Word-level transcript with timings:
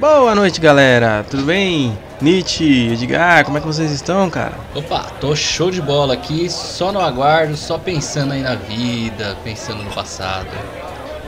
Boa 0.00 0.34
noite, 0.34 0.58
galera. 0.62 1.26
Tudo 1.28 1.42
bem? 1.42 1.96
Nietzsche, 2.22 2.90
Edgar, 2.90 3.44
como 3.44 3.58
é 3.58 3.60
que 3.60 3.66
vocês 3.66 3.90
estão, 3.92 4.30
cara? 4.30 4.54
Opa, 4.74 5.02
tô 5.20 5.36
show 5.36 5.70
de 5.70 5.82
bola 5.82 6.14
aqui, 6.14 6.48
só 6.48 6.90
no 6.90 6.98
aguardo, 6.98 7.54
só 7.54 7.76
pensando 7.76 8.32
aí 8.32 8.40
na 8.40 8.54
vida, 8.54 9.36
pensando 9.44 9.82
no 9.82 9.90
passado. 9.90 10.48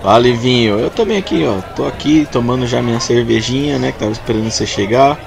Fala, 0.03 0.21
Livinho. 0.21 0.79
Eu 0.79 0.89
também 0.89 1.19
aqui, 1.19 1.45
ó. 1.45 1.61
Tô 1.77 1.87
aqui 1.87 2.27
tomando 2.33 2.67
já 2.67 2.81
minha 2.81 2.99
cervejinha, 2.99 3.79
né? 3.79 3.93
Que 3.93 3.99
tava 3.99 4.13
esperando 4.13 4.51
você 4.51 4.67
chegar, 4.67 5.21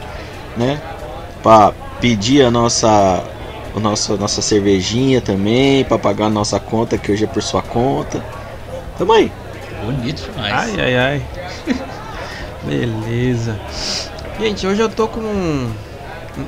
né? 0.57 0.81
Pra 1.43 1.71
pedir 2.01 2.43
a 2.43 2.49
nossa, 2.49 3.23
a 3.75 3.79
nossa, 3.79 4.17
nossa 4.17 4.41
cervejinha 4.41 5.21
também, 5.21 5.83
pra 5.83 5.99
pagar 5.99 6.25
a 6.25 6.29
nossa 6.31 6.59
conta, 6.59 6.97
que 6.97 7.11
hoje 7.11 7.25
é 7.25 7.27
por 7.27 7.43
sua 7.43 7.61
conta. 7.61 8.25
Tamo 8.97 9.13
aí. 9.13 9.31
Bonito 9.85 10.31
demais. 10.31 10.51
Ai, 10.51 10.81
ai, 10.81 10.97
ai. 10.97 11.85
Beleza. 12.65 13.59
Gente, 14.39 14.65
hoje 14.65 14.81
eu 14.81 14.89
tô 14.89 15.07
com 15.07 15.19
um, 15.19 15.71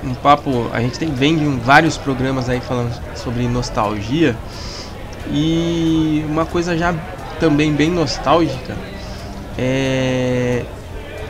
um, 0.03 0.13
papo. 0.15 0.67
A 0.73 0.81
gente 0.81 0.97
tem 0.97 1.09
vem 1.11 1.37
de 1.37 1.45
um- 1.45 1.59
vários 1.59 1.97
programas 1.97 2.49
aí 2.49 2.59
falando 2.59 2.91
sobre 3.15 3.47
nostalgia. 3.47 4.35
E 5.29 6.25
uma 6.27 6.45
coisa 6.45 6.77
já 6.77 6.93
também 7.39 7.73
bem 7.73 7.91
nostálgica 7.91 8.75
é. 9.57 10.63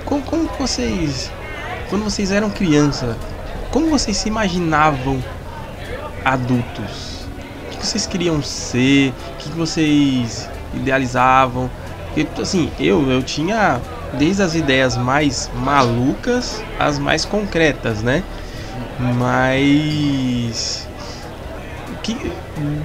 Como, 0.05 0.21
como 0.23 0.49
vocês. 0.57 1.31
Quando 1.89 2.03
vocês 2.03 2.31
eram 2.31 2.49
criança, 2.49 3.17
como 3.71 3.89
vocês 3.89 4.17
se 4.17 4.27
imaginavam 4.27 5.23
adultos? 6.23 7.25
O 7.71 7.77
que 7.77 7.85
vocês 7.85 8.05
queriam 8.05 8.41
ser? 8.41 9.09
O 9.09 9.37
que 9.37 9.49
que 9.49 9.57
vocês 9.57 10.49
idealizavam? 10.73 11.69
Porque, 12.13 12.41
assim, 12.41 12.69
eu, 12.79 13.09
eu 13.09 13.21
tinha 13.21 13.79
desde 14.13 14.41
as 14.41 14.55
ideias 14.55 14.97
mais 14.97 15.49
malucas 15.55 16.61
às 16.79 16.99
mais 16.99 17.25
concretas, 17.25 18.01
né? 18.01 18.23
Mas. 18.99 20.87
Que, 22.03 22.31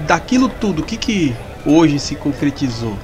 daquilo 0.07 0.49
tudo, 0.49 0.83
o 0.83 0.85
que, 0.85 0.97
que 0.97 1.37
hoje 1.65 1.99
se 1.99 2.17
concretizou? 2.17 2.99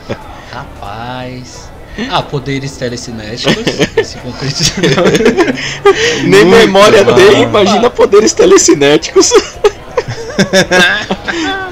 Rapaz. 0.52 1.70
Ah, 2.10 2.22
poderes 2.22 2.76
telecinéticos. 2.76 3.64
se 4.04 4.18
concretizou. 4.18 4.84
Nem 6.24 6.44
Muito 6.44 6.56
memória 6.56 7.04
tem, 7.04 7.42
imagina 7.42 7.90
poderes 7.90 8.32
telecinéticos. 8.32 9.30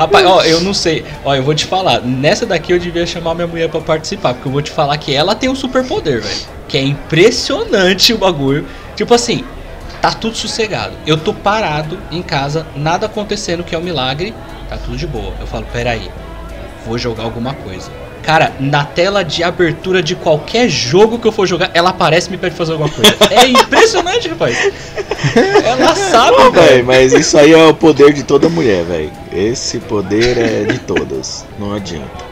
Rapaz, 0.00 0.24
ó, 0.24 0.42
eu 0.42 0.62
não 0.62 0.72
sei. 0.72 1.04
Ó, 1.22 1.34
eu 1.34 1.42
vou 1.42 1.54
te 1.54 1.66
falar. 1.66 2.00
Nessa 2.00 2.46
daqui 2.46 2.72
eu 2.72 2.78
devia 2.78 3.06
chamar 3.06 3.34
minha 3.34 3.46
mulher 3.46 3.68
pra 3.68 3.82
participar. 3.82 4.32
Porque 4.32 4.48
eu 4.48 4.52
vou 4.52 4.62
te 4.62 4.70
falar 4.70 4.96
que 4.96 5.14
ela 5.14 5.34
tem 5.34 5.50
um 5.50 5.54
superpoder, 5.54 6.22
velho. 6.22 6.40
Que 6.66 6.78
é 6.78 6.82
impressionante 6.82 8.14
o 8.14 8.16
bagulho. 8.16 8.66
Tipo 8.96 9.12
assim, 9.12 9.44
tá 10.00 10.10
tudo 10.10 10.34
sossegado. 10.34 10.94
Eu 11.06 11.18
tô 11.18 11.34
parado 11.34 11.98
em 12.10 12.22
casa, 12.22 12.66
nada 12.74 13.04
acontecendo, 13.04 13.62
que 13.62 13.74
é 13.74 13.78
um 13.78 13.82
milagre. 13.82 14.34
Tá 14.70 14.78
tudo 14.78 14.96
de 14.96 15.06
boa. 15.06 15.34
Eu 15.38 15.46
falo, 15.46 15.66
peraí, 15.70 16.10
vou 16.86 16.96
jogar 16.96 17.24
alguma 17.24 17.52
coisa. 17.52 17.90
Cara, 18.22 18.52
na 18.60 18.84
tela 18.84 19.24
de 19.24 19.42
abertura 19.42 20.02
de 20.02 20.14
qualquer 20.14 20.68
jogo 20.68 21.18
que 21.18 21.26
eu 21.26 21.32
for 21.32 21.46
jogar, 21.46 21.70
ela 21.72 21.90
aparece 21.90 22.28
e 22.28 22.30
me 22.30 22.36
pede 22.36 22.54
fazer 22.54 22.72
alguma 22.72 22.90
coisa. 22.90 23.16
É 23.30 23.46
impressionante, 23.46 24.28
rapaz. 24.28 24.56
Ela 25.64 25.94
sabe, 25.94 26.36
velho. 26.36 26.52
velho, 26.52 26.84
mas 26.84 27.12
isso 27.12 27.38
aí 27.38 27.52
é 27.52 27.66
o 27.66 27.74
poder 27.74 28.12
de 28.12 28.22
toda 28.22 28.48
mulher, 28.48 28.84
velho. 28.84 29.10
Esse 29.32 29.78
poder 29.78 30.36
é 30.38 30.64
de 30.64 30.78
todas. 30.80 31.46
Não 31.58 31.74
adianta. 31.74 32.30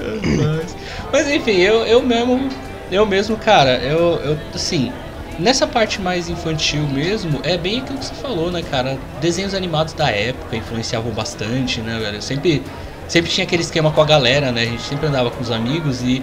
Mas, 0.00 0.76
mas 1.12 1.28
enfim, 1.28 1.56
eu, 1.56 1.84
eu 1.84 2.02
mesmo, 2.02 2.48
eu 2.90 3.04
mesmo, 3.04 3.36
cara, 3.36 3.78
eu, 3.78 4.20
eu 4.24 4.38
assim, 4.54 4.92
nessa 5.38 5.66
parte 5.66 6.00
mais 6.00 6.28
infantil 6.28 6.82
mesmo, 6.82 7.40
é 7.42 7.56
bem 7.56 7.80
aquilo 7.80 7.98
que 7.98 8.06
você 8.06 8.14
falou, 8.14 8.50
né, 8.50 8.62
cara? 8.62 8.98
Desenhos 9.20 9.54
animados 9.54 9.92
da 9.92 10.10
época 10.10 10.56
influenciavam 10.56 11.12
bastante, 11.12 11.80
né, 11.80 11.98
velho? 11.98 12.16
Eu 12.16 12.22
sempre, 12.22 12.62
sempre 13.08 13.30
tinha 13.30 13.44
aquele 13.44 13.62
esquema 13.62 13.90
com 13.90 14.00
a 14.00 14.04
galera, 14.04 14.52
né? 14.52 14.62
A 14.62 14.66
gente 14.66 14.82
sempre 14.82 15.06
andava 15.06 15.30
com 15.30 15.42
os 15.42 15.50
amigos 15.50 16.02
e 16.02 16.22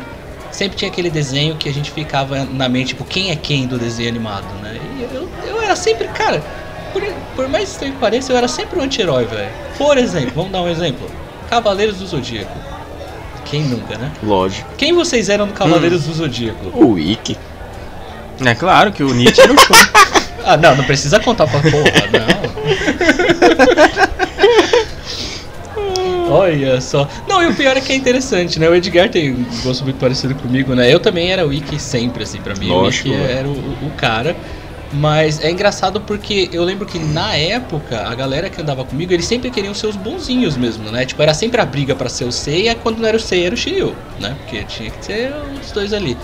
sempre 0.52 0.78
tinha 0.78 0.90
aquele 0.90 1.10
desenho 1.10 1.56
que 1.56 1.68
a 1.68 1.74
gente 1.74 1.92
ficava 1.92 2.46
na 2.46 2.70
mente, 2.70 2.90
tipo, 2.90 3.04
quem 3.04 3.32
é 3.32 3.36
quem 3.36 3.68
do 3.68 3.78
desenho 3.78 4.10
animado, 4.10 4.46
né? 4.62 4.80
E 4.98 5.04
eu, 5.14 5.28
eu 5.46 5.62
era 5.62 5.76
sempre, 5.76 6.08
cara, 6.10 6.42
por, 6.94 7.04
por 7.36 7.48
mais 7.50 7.72
estranho 7.72 7.94
que 7.94 8.00
pareça, 8.00 8.32
eu 8.32 8.38
era 8.38 8.48
sempre 8.48 8.80
um 8.80 8.84
anti-herói, 8.84 9.26
velho. 9.26 9.50
Por 9.78 9.98
exemplo, 9.98 10.32
vamos 10.36 10.52
dar 10.52 10.62
um 10.62 10.70
exemplo: 10.70 11.10
Cavaleiros 11.50 11.98
do 11.98 12.06
Zodíaco. 12.08 12.56
Quem 13.44 13.64
nunca, 13.64 13.98
né? 13.98 14.12
Lógico. 14.24 14.68
Quem 14.78 14.94
vocês 14.94 15.30
eram 15.30 15.48
no 15.48 15.54
Cavaleiros 15.54 16.06
do 16.06 16.14
Zodíaco? 16.14 16.70
O 16.74 16.94
Wiki. 16.94 17.38
É 18.44 18.56
claro 18.56 18.92
que 18.92 19.04
o 19.04 19.14
Nietzsche 19.14 19.42
era 19.42 19.54
o 19.54 19.60
show. 19.60 19.76
Ah, 20.44 20.58
não, 20.58 20.76
não 20.76 20.84
precisa 20.84 21.20
contar 21.20 21.48
pra 21.48 21.60
porra, 21.60 21.74
não. 22.12 22.26
Olha 26.46 26.82
só. 26.82 27.08
Não, 27.28 27.42
e 27.42 27.48
o 27.48 27.56
pior 27.56 27.76
é 27.76 27.82
que 27.82 27.92
é 27.92 27.96
interessante, 27.96 28.60
né? 28.60 28.70
O 28.70 28.76
Edgar 28.76 29.10
tem 29.10 29.32
um 29.32 29.46
gosto 29.64 29.84
muito 29.84 29.98
parecido 29.98 30.36
comigo, 30.36 30.74
né? 30.76 30.94
Eu 30.94 31.00
também 31.00 31.32
era 31.32 31.46
o 31.46 31.50
Wiki 31.50 31.80
sempre, 31.80 32.24
assim, 32.24 32.40
pra 32.40 32.56
mim. 32.56 32.68
Lógico, 32.68 33.10
o 33.10 33.12
Wiki 33.12 33.24
era 33.24 33.48
o, 33.48 33.52
o 33.52 33.92
cara. 33.98 34.36
Mas 34.94 35.44
é 35.44 35.52
engraçado 35.52 36.00
porque 36.00 36.50
eu 36.54 36.64
lembro 36.64 36.86
que 36.86 37.00
na 37.00 37.36
época, 37.36 38.08
a 38.08 38.16
galera 38.16 38.50
que 38.50 38.62
andava 38.62 38.86
comigo, 38.86 39.12
eles 39.12 39.26
sempre 39.26 39.50
queriam 39.50 39.74
ser 39.74 39.88
os 39.88 39.96
bonzinhos 39.96 40.56
mesmo, 40.56 40.90
né? 40.90 41.06
Tipo, 41.06 41.22
era 41.22 41.34
sempre 41.34 41.60
a 41.60 41.66
briga 41.66 41.96
pra 41.96 42.08
ser 42.08 42.26
o 42.26 42.32
Seiya, 42.32 42.76
quando 42.76 43.00
não 43.00 43.08
era 43.08 43.18
o 43.18 43.20
Seiya 43.20 43.48
era 43.48 43.56
o 43.56 43.58
Shiryu, 43.58 43.96
né? 44.20 44.36
Porque 44.40 44.64
tinha 44.64 44.90
que 44.90 45.06
ser 45.06 45.34
os 45.62 45.72
dois 45.72 45.92
ali. 45.92 46.18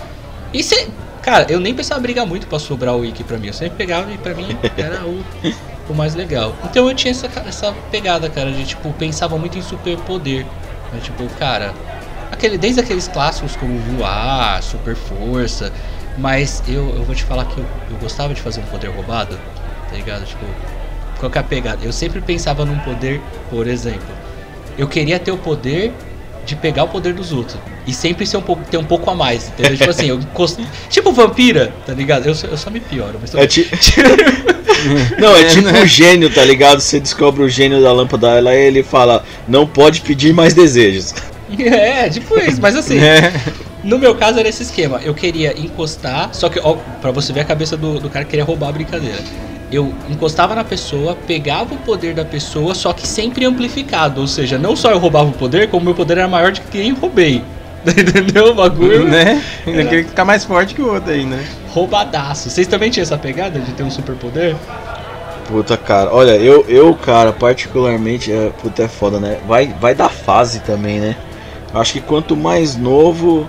E 0.52 0.62
se... 0.62 0.88
Cara, 1.20 1.46
eu 1.48 1.60
nem 1.60 1.72
pensava 1.72 2.00
brigar 2.00 2.26
muito 2.26 2.46
pra 2.46 2.58
sobrar 2.58 2.94
o 2.96 3.00
Wiki 3.00 3.22
pra 3.22 3.38
mim. 3.38 3.48
Eu 3.48 3.52
sempre 3.52 3.76
pegava 3.76 4.10
e 4.12 4.18
pra 4.18 4.34
mim 4.34 4.56
era 4.76 5.04
o, 5.06 5.22
o 5.88 5.94
mais 5.94 6.14
legal. 6.14 6.54
Então 6.64 6.88
eu 6.88 6.94
tinha 6.94 7.10
essa, 7.10 7.28
essa 7.46 7.74
pegada, 7.90 8.28
cara, 8.30 8.50
de 8.52 8.64
tipo, 8.64 8.92
pensava 8.94 9.36
muito 9.38 9.58
em 9.58 9.62
superpoder. 9.62 10.44
Né? 10.92 11.00
Tipo, 11.02 11.26
cara, 11.38 11.72
aquele, 12.30 12.56
desde 12.58 12.80
aqueles 12.80 13.08
clássicos 13.08 13.56
como 13.56 13.78
voar, 13.78 14.62
super 14.62 14.94
força. 14.94 15.72
Mas 16.18 16.62
eu, 16.68 16.94
eu 16.96 17.04
vou 17.04 17.14
te 17.14 17.24
falar 17.24 17.44
que 17.46 17.58
eu, 17.58 17.64
eu 17.90 17.96
gostava 17.96 18.34
de 18.34 18.40
fazer 18.40 18.60
um 18.60 18.64
poder 18.64 18.88
roubado, 18.88 19.38
tá 19.88 19.96
ligado? 19.96 20.24
Tipo, 20.26 20.44
qual 21.18 21.30
que 21.30 21.38
é 21.38 21.40
a 21.40 21.44
pegada? 21.44 21.78
Eu 21.82 21.92
sempre 21.92 22.20
pensava 22.20 22.64
num 22.66 22.78
poder, 22.80 23.20
por 23.48 23.66
exemplo, 23.66 24.06
eu 24.76 24.86
queria 24.86 25.18
ter 25.18 25.30
o 25.32 25.38
poder 25.38 25.92
de 26.44 26.54
pegar 26.56 26.84
o 26.84 26.88
poder 26.88 27.14
dos 27.14 27.32
outros. 27.32 27.58
E 27.86 27.94
sempre 27.94 28.26
ser 28.26 28.36
um 28.36 28.42
pouco, 28.42 28.62
ter 28.64 28.76
um 28.76 28.84
pouco 28.84 29.08
a 29.10 29.14
mais, 29.14 29.48
entendeu? 29.48 29.76
Tipo 29.76 29.90
assim, 29.90 30.06
eu. 30.06 30.20
Tipo 30.90 31.12
vampira, 31.12 31.72
tá 31.86 31.92
ligado? 31.94 32.26
Eu, 32.26 32.34
só- 32.34 32.46
eu 32.46 32.56
só 32.58 32.68
me 32.70 32.78
pioro, 32.80 33.18
mas 33.20 33.30
tô- 33.30 33.38
É 33.38 33.46
ti- 33.46 33.70
Não, 35.18 35.36
é 35.36 35.44
tipo 35.44 35.68
o 35.68 35.86
gênio, 35.86 36.30
tá 36.30 36.44
ligado? 36.44 36.80
Você 36.80 36.98
descobre 37.00 37.42
o 37.42 37.48
gênio 37.48 37.82
da 37.82 37.92
lâmpada 37.92 38.40
lá 38.40 38.54
e 38.54 38.66
ele 38.66 38.82
fala: 38.82 39.24
Não 39.48 39.66
pode 39.66 40.00
pedir 40.00 40.32
mais 40.32 40.54
desejos. 40.54 41.14
É, 41.58 42.08
tipo 42.08 42.38
isso, 42.40 42.58
mas 42.62 42.74
assim, 42.74 42.96
É. 43.04 43.30
no 43.84 43.98
meu 43.98 44.14
caso 44.14 44.38
era 44.38 44.48
esse 44.48 44.62
esquema. 44.62 45.00
Eu 45.04 45.12
queria 45.12 45.52
encostar, 45.60 46.30
só 46.32 46.48
que, 46.48 46.58
ó, 46.58 46.76
pra 47.02 47.10
você 47.10 47.30
ver 47.30 47.40
a 47.40 47.44
cabeça 47.44 47.76
do, 47.76 48.00
do 48.00 48.08
cara 48.08 48.24
que 48.24 48.30
queria 48.30 48.44
roubar 48.44 48.70
a 48.70 48.72
brincadeira. 48.72 49.18
Eu 49.70 49.92
encostava 50.08 50.54
na 50.54 50.64
pessoa, 50.64 51.14
pegava 51.26 51.74
o 51.74 51.78
poder 51.78 52.14
da 52.14 52.24
pessoa, 52.24 52.74
só 52.74 52.94
que 52.94 53.06
sempre 53.06 53.44
amplificado. 53.44 54.22
Ou 54.22 54.26
seja, 54.26 54.56
não 54.56 54.74
só 54.74 54.92
eu 54.92 54.98
roubava 54.98 55.28
o 55.28 55.32
poder, 55.32 55.68
como 55.68 55.84
meu 55.84 55.94
poder 55.94 56.16
era 56.16 56.28
maior 56.28 56.52
do 56.52 56.60
que 56.62 56.68
quem 56.78 56.92
roubei. 56.94 57.42
Entendeu 57.86 58.52
o 58.52 58.54
bagulho? 58.54 59.04
né? 59.04 59.42
Ainda 59.66 59.84
queria 59.84 60.04
ficar 60.04 60.24
mais 60.24 60.46
forte 60.46 60.74
que 60.74 60.80
o 60.80 60.90
outro 60.90 61.10
aí, 61.12 61.26
né? 61.26 61.44
Roubadaço. 61.72 62.50
Vocês 62.50 62.66
também 62.66 62.90
tinham 62.90 63.02
essa 63.02 63.16
pegada 63.16 63.58
de 63.58 63.72
ter 63.72 63.82
um 63.82 63.90
superpoder? 63.90 64.54
Puta, 65.48 65.76
cara, 65.76 66.12
olha, 66.12 66.36
eu, 66.36 66.64
eu 66.68 66.94
cara, 66.94 67.32
particularmente, 67.32 68.30
é, 68.30 68.50
puta, 68.60 68.84
é 68.84 68.88
foda, 68.88 69.18
né? 69.18 69.38
Vai, 69.46 69.74
vai 69.80 69.94
da 69.94 70.08
fase 70.08 70.60
também, 70.60 71.00
né? 71.00 71.16
Acho 71.74 71.94
que 71.94 72.00
quanto 72.00 72.36
mais 72.36 72.76
novo, 72.76 73.48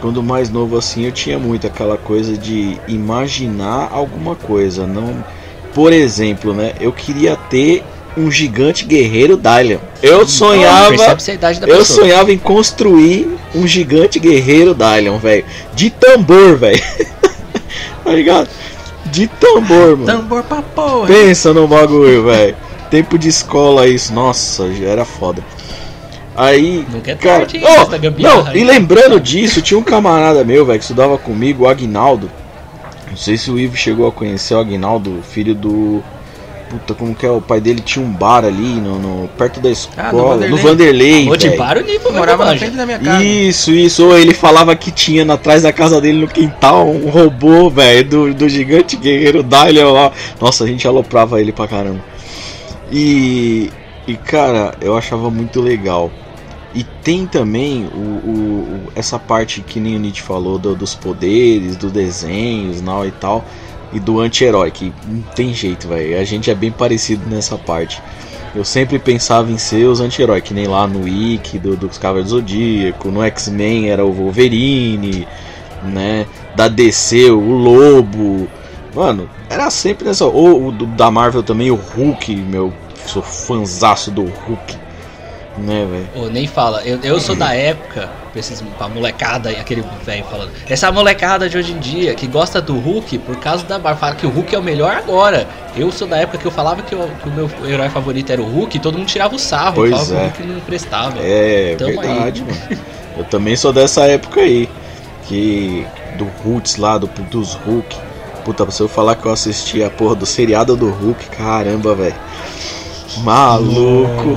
quando 0.00 0.22
mais 0.22 0.50
novo 0.50 0.76
assim, 0.76 1.04
eu 1.04 1.12
tinha 1.12 1.38
muito 1.38 1.66
aquela 1.66 1.96
coisa 1.96 2.36
de 2.36 2.78
imaginar 2.88 3.90
alguma 3.92 4.34
coisa. 4.34 4.86
Não, 4.86 5.24
por 5.72 5.92
exemplo, 5.92 6.52
né? 6.52 6.72
Eu 6.80 6.92
queria 6.92 7.36
ter 7.36 7.84
um 8.16 8.30
gigante 8.30 8.84
guerreiro 8.84 9.36
Dylion. 9.36 9.78
Eu 10.02 10.26
sonhava, 10.26 10.94
idade 10.94 11.60
da 11.60 11.66
eu 11.66 11.78
pessoa. 11.78 12.00
sonhava 12.00 12.32
em 12.32 12.38
construir 12.38 13.28
um 13.54 13.66
gigante 13.66 14.18
guerreiro 14.18 14.74
Dylion, 14.74 15.18
velho. 15.18 15.44
De 15.74 15.90
tambor, 15.90 16.56
velho. 16.56 16.82
tá 18.06 18.12
ligado? 18.12 18.48
De 19.06 19.26
tambor, 19.26 19.96
mano. 19.96 20.06
Tambor 20.06 20.42
pra 20.44 20.62
porra. 20.62 21.06
Pensa 21.06 21.52
no 21.52 21.66
bagulho, 21.66 22.24
velho. 22.24 22.56
Tempo 22.90 23.18
de 23.18 23.28
escola 23.28 23.86
isso, 23.86 24.14
nossa, 24.14 24.72
já 24.72 24.86
era 24.86 25.04
foda. 25.04 25.42
Aí, 26.36 26.86
Nunca 26.90 27.12
é 27.12 27.14
cara, 27.14 27.46
tarde, 27.46 27.62
oh, 27.64 28.22
não, 28.22 28.54
e 28.54 28.62
lembrando 28.62 29.18
disso, 29.18 29.62
tinha 29.62 29.78
um 29.78 29.82
camarada 29.82 30.44
meu, 30.44 30.66
velho, 30.66 30.78
que 30.78 30.84
estudava 30.84 31.16
comigo, 31.16 31.64
o 31.64 31.68
Agnaldo. 31.68 32.30
Não 33.08 33.16
sei 33.16 33.38
se 33.38 33.50
o 33.50 33.58
Ivo 33.58 33.74
chegou 33.74 34.06
a 34.06 34.12
conhecer 34.12 34.54
o 34.54 34.58
Agnaldo, 34.58 35.22
filho 35.22 35.54
do 35.54 36.04
Puta, 36.68 36.94
como 36.94 37.14
que 37.14 37.24
é? 37.24 37.30
O 37.30 37.40
pai 37.40 37.60
dele 37.60 37.80
tinha 37.80 38.04
um 38.04 38.10
bar 38.10 38.44
ali, 38.44 38.80
no, 38.80 38.98
no- 38.98 39.28
perto 39.38 39.60
da 39.60 39.70
escola. 39.70 40.36
no 40.36 40.56
Vanderlei. 40.56 40.62
Vanderlei. 40.62 41.28
Ô, 41.30 41.36
de 41.36 41.48
velho. 41.48 41.58
bar 41.58 41.76
Eu 41.76 42.12
morava 42.12 42.44
na 42.44 42.56
frente 42.56 42.74
da 42.76 42.84
minha 42.84 42.98
casa. 42.98 43.22
Isso, 43.22 43.70
isso. 43.70 44.04
Ou 44.04 44.18
ele 44.18 44.34
falava 44.34 44.74
que 44.74 44.90
tinha 44.90 45.24
na- 45.24 45.34
atrás 45.34 45.62
da 45.62 45.72
casa 45.72 46.00
dele 46.00 46.18
no 46.18 46.26
quintal 46.26 46.88
um 46.88 47.08
robô, 47.08 47.70
velho, 47.70 48.08
do, 48.08 48.34
do 48.34 48.48
gigante 48.48 48.96
guerreiro 48.96 49.44
Dylion 49.44 49.92
lá. 49.92 50.10
Nossa, 50.40 50.64
a 50.64 50.66
gente 50.66 50.86
aloprava 50.88 51.40
ele 51.40 51.52
pra 51.52 51.68
caramba. 51.68 52.00
E, 52.90 53.70
e 54.06 54.14
cara, 54.16 54.74
eu 54.80 54.96
achava 54.96 55.30
muito 55.30 55.60
legal. 55.60 56.10
E 56.74 56.84
tem 57.02 57.26
também 57.26 57.86
o, 57.94 57.98
o- 57.98 58.80
o- 58.88 58.92
essa 58.94 59.18
parte 59.18 59.60
que 59.62 59.80
nem 59.80 59.96
o 59.96 59.98
Nietzsche 59.98 60.20
falou 60.22 60.58
do- 60.58 60.74
dos 60.74 60.94
poderes, 60.94 61.76
dos 61.76 61.90
desenhos 61.92 62.82
não, 62.82 63.04
e 63.06 63.10
tal. 63.12 63.44
E 63.96 64.00
do 64.00 64.20
anti-herói, 64.20 64.70
que 64.70 64.92
não 65.08 65.22
tem 65.34 65.54
jeito, 65.54 65.88
velho. 65.88 66.20
A 66.20 66.24
gente 66.24 66.50
é 66.50 66.54
bem 66.54 66.70
parecido 66.70 67.22
nessa 67.28 67.56
parte. 67.56 68.02
Eu 68.54 68.64
sempre 68.64 68.98
pensava 68.98 69.50
em 69.50 69.56
ser 69.58 69.84
os 69.86 70.00
anti-heróis, 70.00 70.42
que 70.42 70.52
nem 70.52 70.66
lá 70.66 70.86
no 70.86 71.04
Wiki 71.04 71.58
do, 71.58 71.76
dos 71.76 71.96
Cavaleiros 71.98 72.30
do 72.32 72.38
Zodíaco, 72.40 73.08
no 73.10 73.22
X-Men 73.22 73.90
era 73.90 74.04
o 74.04 74.12
Wolverine, 74.12 75.26
né? 75.84 76.26
Da 76.54 76.68
DC, 76.68 77.30
o 77.30 77.40
Lobo. 77.52 78.48
Mano, 78.94 79.28
era 79.48 79.70
sempre 79.70 80.06
nessa. 80.06 80.24
Ou 80.26 80.70
do- 80.72 80.86
da 80.86 81.10
Marvel 81.10 81.42
também, 81.42 81.70
o 81.70 81.74
Hulk, 81.76 82.34
meu. 82.36 82.72
Sou 83.06 83.22
fanzaço 83.22 84.10
do 84.10 84.24
Hulk. 84.24 84.76
Né, 85.58 85.86
velho? 85.90 86.26
Ô, 86.26 86.28
nem 86.28 86.46
fala, 86.46 86.82
eu, 86.84 86.98
eu 87.02 87.18
sou 87.20 87.34
da 87.34 87.52
época, 87.56 88.10
pra, 88.36 88.40
esses, 88.40 88.60
pra 88.76 88.88
molecada, 88.88 89.50
e 89.50 89.56
aquele 89.56 89.82
velho 90.04 90.24
falando, 90.24 90.50
essa 90.68 90.92
molecada 90.92 91.48
de 91.48 91.56
hoje 91.56 91.72
em 91.72 91.78
dia 91.78 92.14
que 92.14 92.26
gosta 92.26 92.60
do 92.60 92.76
Hulk 92.78 93.18
por 93.20 93.36
causa 93.36 93.64
da 93.64 93.78
Marvel, 93.78 93.96
fala 94.00 94.14
que 94.14 94.26
o 94.26 94.30
Hulk 94.30 94.54
é 94.54 94.58
o 94.58 94.62
melhor 94.62 94.94
agora. 94.94 95.46
Eu 95.74 95.90
sou 95.90 96.06
da 96.06 96.18
época 96.18 96.38
que 96.38 96.46
eu 96.46 96.50
falava 96.50 96.82
que, 96.82 96.94
eu- 96.94 97.10
que 97.22 97.28
o 97.28 97.32
meu 97.32 97.50
herói 97.68 97.88
favorito 97.88 98.30
era 98.32 98.40
o 98.42 98.46
Hulk 98.46 98.76
e 98.76 98.80
todo 98.80 98.98
mundo 98.98 99.06
tirava 99.06 99.34
o 99.34 99.38
sarro, 99.38 99.74
Pois 99.76 99.90
falava 99.90 100.08
que 100.08 100.14
é. 100.14 100.16
o 100.18 100.24
Hulk 100.24 100.42
não 100.44 100.60
prestava. 100.60 101.18
É 101.20 101.76
Tamo 101.78 102.00
verdade, 102.00 102.42
mano. 102.42 102.80
Eu 103.16 103.24
também 103.24 103.56
sou 103.56 103.72
dessa 103.72 104.02
época 104.04 104.40
aí. 104.42 104.68
Que. 105.26 105.86
Do 106.18 106.26
Roots 106.44 106.76
lá, 106.76 106.96
do, 106.98 107.06
dos 107.30 107.54
Hulk. 107.54 107.96
Puta, 108.44 108.70
se 108.70 108.80
eu 108.82 108.88
falar 108.88 109.16
que 109.16 109.26
eu 109.26 109.32
assisti 109.32 109.82
a 109.82 109.90
porra 109.90 110.14
do 110.14 110.24
seriado 110.26 110.76
do 110.76 110.88
Hulk, 110.90 111.26
caramba, 111.30 111.94
velho. 111.94 112.14
Maluco. 113.18 114.36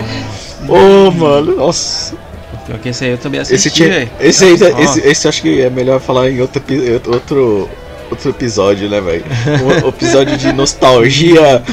Ô, 0.68 1.12
mano, 1.12 1.56
nossa. 1.58 2.16
Pior 2.70 2.80
que 2.80 2.90
esse 2.90 3.04
aí 3.04 3.12
eu 3.12 3.18
também 3.18 3.42
assisti, 3.42 3.68
Esse, 3.68 3.72
tinha, 3.72 4.12
esse, 4.20 4.46
aí, 4.46 4.52
Nossa. 4.52 5.00
esse, 5.00 5.08
esse 5.08 5.28
acho 5.28 5.42
que 5.42 5.60
é 5.60 5.72
melhor 5.72 6.00
falar 6.00 6.30
em 6.30 6.40
outro, 6.40 6.62
outro, 7.08 7.68
outro 8.12 8.30
episódio, 8.30 8.88
né, 8.88 9.02
velho? 9.02 9.26
Um 9.84 9.90
episódio 9.90 10.38
de 10.38 10.54
nostalgia 10.54 11.64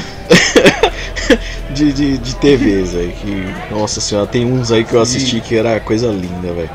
de, 1.71 1.93
de, 1.93 2.17
de 2.17 2.35
TVs, 2.37 2.95
velho. 2.95 3.13
Que, 3.13 3.75
nossa 3.75 4.01
senhora, 4.01 4.27
tem 4.27 4.47
uns 4.47 4.73
aí 4.73 4.85
que 4.85 4.95
eu 4.95 5.01
assisti 5.03 5.39
que 5.43 5.55
era 5.55 5.79
coisa 5.81 6.07
linda, 6.07 6.55
velho. 6.55 6.71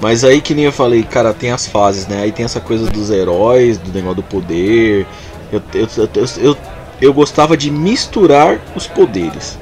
Mas 0.00 0.24
aí 0.24 0.40
que 0.40 0.54
nem 0.54 0.64
eu 0.64 0.72
falei, 0.72 1.02
cara, 1.02 1.34
tem 1.34 1.50
as 1.50 1.66
fases, 1.66 2.06
né? 2.06 2.22
Aí 2.22 2.32
tem 2.32 2.44
essa 2.44 2.60
coisa 2.60 2.90
dos 2.90 3.10
heróis, 3.10 3.76
do 3.76 3.92
negócio 3.92 4.16
do 4.16 4.22
poder. 4.22 5.06
Eu, 5.52 5.62
eu, 5.74 5.88
eu, 5.96 6.26
eu, 6.38 6.56
eu 7.02 7.12
gostava 7.12 7.54
de 7.54 7.70
misturar 7.70 8.58
os 8.74 8.86
poderes 8.86 9.58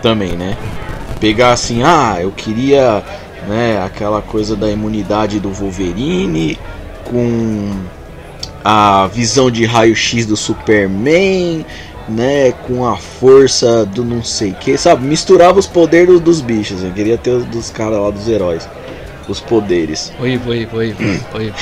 também, 0.00 0.36
né? 0.36 0.56
Pegar 1.20 1.52
assim, 1.52 1.82
ah, 1.82 2.16
eu 2.20 2.30
queria 2.30 3.02
né, 3.46 3.82
aquela 3.84 4.22
coisa 4.22 4.56
da 4.56 4.70
imunidade 4.70 5.38
do 5.38 5.50
Wolverine 5.50 6.58
com 7.04 7.72
a 8.64 9.06
visão 9.06 9.50
de 9.50 9.64
raio-x 9.64 10.26
do 10.26 10.36
Superman, 10.36 11.64
né, 12.08 12.52
com 12.66 12.86
a 12.86 12.96
força 12.96 13.84
do 13.84 14.04
não 14.04 14.22
sei 14.22 14.52
que, 14.52 14.76
sabe? 14.76 15.06
Misturava 15.06 15.58
os 15.58 15.66
poderes 15.66 16.20
dos 16.20 16.40
bichos. 16.40 16.82
Eu 16.82 16.90
queria 16.92 17.16
ter 17.16 17.30
os 17.30 17.44
dos 17.44 17.70
caras 17.70 18.00
lá 18.00 18.10
dos 18.10 18.28
heróis, 18.28 18.68
os 19.28 19.40
poderes. 19.40 20.12
Oi, 20.20 20.40
oi, 20.46 20.68
oi, 20.72 20.96
oi. 21.34 21.52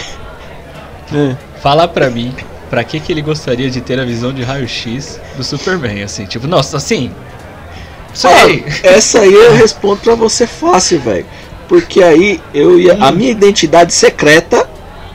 É. 1.15 1.37
Fala 1.61 1.89
pra 1.89 2.11
mim, 2.11 2.35
pra 2.71 2.85
que 2.85 3.01
que 3.01 3.13
ele 3.13 3.23
gostaria 3.23 3.71
de 3.71 3.81
ter 3.81 3.99
a 3.99 4.05
visão 4.05 4.33
de 4.33 4.43
raio-x 4.43 5.21
do 5.37 5.45
Superman, 5.45 6.03
assim, 6.03 6.27
tipo, 6.27 6.47
nossa, 6.47 6.77
assim... 6.77 7.11
Sei! 8.15 8.31
Mano, 8.61 8.65
essa 8.83 9.21
aí 9.21 9.33
eu 9.33 9.53
respondo 9.55 10.01
pra 10.01 10.15
você 10.15 10.47
fácil, 10.47 11.01
velho. 11.01 11.27
Porque 11.69 12.03
aí 12.03 12.41
eu 12.55 12.79
ia. 12.79 12.95
A 12.95 13.13
minha 13.13 13.31
identidade 13.31 13.93
secreta, 13.93 14.69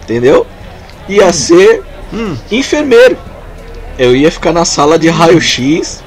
entendeu? 0.03 0.45
Ia 1.09 1.33
ser 1.33 1.81
Hum. 2.13 2.37
enfermeiro. 2.51 3.17
Eu 3.97 4.15
ia 4.15 4.31
ficar 4.31 4.51
na 4.53 4.63
sala 4.65 4.97
de 4.99 5.09
raio-x 5.09 6.03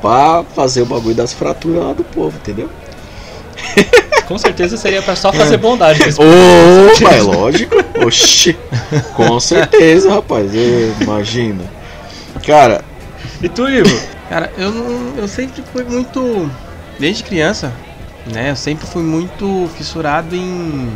pra 0.00 0.42
fazer 0.56 0.82
o 0.82 0.86
bagulho 0.86 1.14
das 1.14 1.32
fraturas 1.32 1.82
lá 1.84 1.92
do 1.92 2.02
povo, 2.04 2.36
entendeu? 2.36 2.68
Com 4.26 4.38
certeza 4.38 4.76
seria 4.76 5.02
pra 5.02 5.14
só 5.14 5.32
fazer 5.32 5.58
bondade. 5.58 6.00
Ô, 6.18 7.02
mas 7.04 7.22
lógico. 7.24 7.74
Oxi. 8.04 8.56
Com 9.14 9.38
certeza, 9.38 10.10
rapaz. 10.10 10.54
Eu, 10.54 10.94
imagina. 11.00 11.64
Cara, 12.46 12.82
E 13.42 13.48
tu, 13.48 13.68
Ivo? 13.68 13.94
Cara, 14.32 14.50
eu 14.56 14.70
não. 14.70 15.14
Eu 15.18 15.28
sempre 15.28 15.60
fui 15.60 15.84
muito. 15.84 16.50
Desde 16.98 17.22
criança, 17.22 17.70
né? 18.32 18.48
Eu 18.48 18.56
sempre 18.56 18.86
fui 18.86 19.02
muito 19.02 19.68
fissurado 19.76 20.34
em 20.34 20.90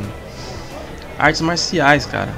artes 1.19 1.43
marciais, 1.43 2.07
cara. 2.07 2.31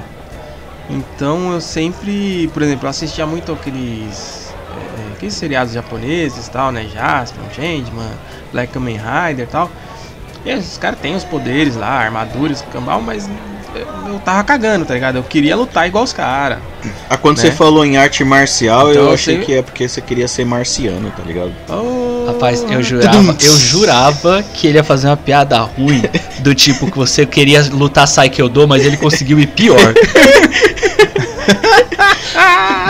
Então 0.89 1.53
eu 1.53 1.61
sempre, 1.61 2.49
por 2.49 2.61
exemplo, 2.61 2.89
assistia 2.89 3.25
muito 3.25 3.53
aqueles. 3.53 4.53
é, 4.97 5.13
aqueles 5.13 5.35
seriados 5.35 5.71
japoneses 5.71 6.49
tal, 6.49 6.69
né? 6.69 6.85
Jasper, 6.93 7.45
Changeman, 7.55 8.11
Black 8.51 8.73
Kamen 8.73 8.99
Rider 8.99 9.47
tal. 9.47 9.71
E 10.43 10.49
esses 10.49 10.77
caras 10.77 10.99
têm 10.99 11.15
os 11.15 11.23
poderes 11.23 11.77
lá, 11.77 11.91
armaduras, 11.91 12.61
cambal, 12.73 13.01
mas 13.01 13.29
eu 13.75 14.19
tava 14.19 14.43
cagando, 14.43 14.85
tá 14.85 14.93
ligado? 14.93 15.17
Eu 15.17 15.23
queria 15.23 15.55
lutar 15.55 15.87
igual 15.87 16.03
os 16.03 16.13
caras. 16.13 16.59
ah, 17.09 17.17
quando 17.17 17.37
Né? 17.37 17.43
você 17.43 17.51
falou 17.51 17.85
em 17.85 17.97
arte 17.97 18.23
marcial, 18.23 18.91
Então 18.91 19.03
eu 19.03 19.13
achei 19.13 19.35
sei- 19.37 19.45
que 19.45 19.53
é 19.53 19.61
porque 19.61 19.87
você 19.87 20.01
queria 20.01 20.27
ser 20.27 20.45
marciano, 20.45 21.11
tá 21.15 21.23
ligado? 21.25 21.51
Rapaz, 22.27 22.63
eu 22.69 22.81
jurava, 22.83 23.37
eu 23.41 23.57
jurava 23.57 24.43
que 24.53 24.67
ele 24.67 24.77
ia 24.77 24.83
fazer 24.83 25.07
uma 25.07 25.17
piada 25.17 25.57
ruim, 25.59 26.03
do 26.39 26.53
tipo 26.55 26.89
que 26.89 26.97
você 26.97 27.25
queria 27.25 27.61
lutar 27.71 28.07
Saikyodo, 28.07 28.67
mas 28.67 28.85
ele 28.85 28.97
conseguiu 28.97 29.39
ir 29.39 29.47
pior. 29.47 29.79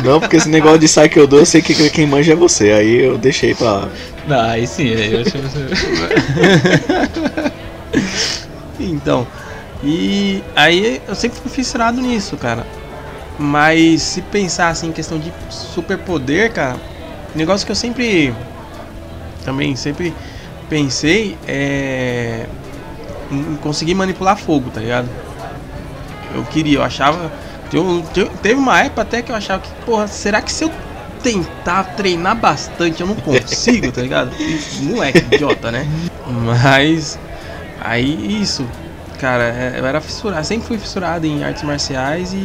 Não, 0.04 0.20
porque 0.20 0.38
esse 0.38 0.48
negócio 0.50 0.80
de 0.80 0.88
Psycho 0.88 1.20
eu 1.20 1.46
sei 1.46 1.62
que 1.62 1.90
quem 1.90 2.08
manja 2.08 2.32
é 2.32 2.36
você. 2.36 2.72
Aí 2.72 3.04
eu 3.04 3.18
deixei 3.18 3.54
pra. 3.54 3.88
Não, 4.28 4.40
aí 4.50 4.66
sim, 4.66 4.94
aí 4.94 5.14
eu 5.14 5.24
você... 5.26 5.38
Então, 8.80 9.28
e 9.84 10.44
aí 10.56 11.02
eu 11.08 11.16
sempre 11.16 11.40
fui 11.40 11.50
fissurado 11.52 12.02
nisso, 12.02 12.36
cara. 12.38 12.66
Mas 13.38 14.02
se 14.02 14.22
pensar 14.22 14.70
assim 14.70 14.88
em 14.88 14.92
questão 14.92 15.18
de 15.18 15.32
superpoder, 15.50 16.52
cara, 16.52 16.78
negócio 17.34 17.66
que 17.66 17.72
eu 17.72 17.76
sempre 17.76 18.34
também 19.46 19.76
sempre 19.76 20.14
pensei 20.70 21.38
é 21.48 22.46
em 23.32 23.56
conseguir 23.58 23.96
manipular 23.96 24.38
fogo, 24.38 24.70
tá 24.72 24.82
ligado? 24.82 25.08
Eu 26.34 26.44
queria, 26.46 26.80
eu 26.80 26.84
achava. 26.84 27.32
eu- 27.72 28.04
teve 28.42 28.56
uma 28.56 28.80
época 28.82 29.02
até 29.04 29.22
que 29.22 29.32
eu 29.32 29.36
achava 29.36 29.62
que, 29.62 29.70
porra, 29.86 30.08
será 30.08 30.42
que 30.42 30.52
se 30.52 30.64
eu 30.64 30.72
tentar 31.24 31.84
treinar 31.96 32.36
bastante 32.36 33.02
eu 33.02 33.08
não 33.08 33.16
consigo, 33.16 33.92
tá 33.92 34.02
ligado? 34.02 34.32
Moleque, 34.82 35.20
idiota, 35.36 35.72
né? 35.72 35.88
Mas 36.28 37.18
Aí 37.82 38.42
isso, 38.42 38.68
cara, 39.20 39.44
é, 39.44 39.76
eu 39.78 39.86
era 39.86 40.02
fissurado, 40.02 40.46
sempre 40.46 40.68
fui 40.68 40.78
fissurado 40.78 41.28
em 41.28 41.44
artes 41.44 41.64
marciais 41.64 42.34
e, 42.34 42.38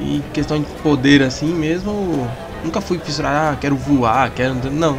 e 0.00 0.22
questão 0.32 0.60
de 0.60 0.66
poder 0.82 1.22
assim 1.22 1.54
mesmo. 1.54 2.28
Nunca 2.62 2.80
fui 2.80 2.98
fissurado, 2.98 3.54
ah, 3.54 3.58
quero 3.58 3.76
voar, 3.76 4.30
quero. 4.30 4.54
Não, 4.70 4.98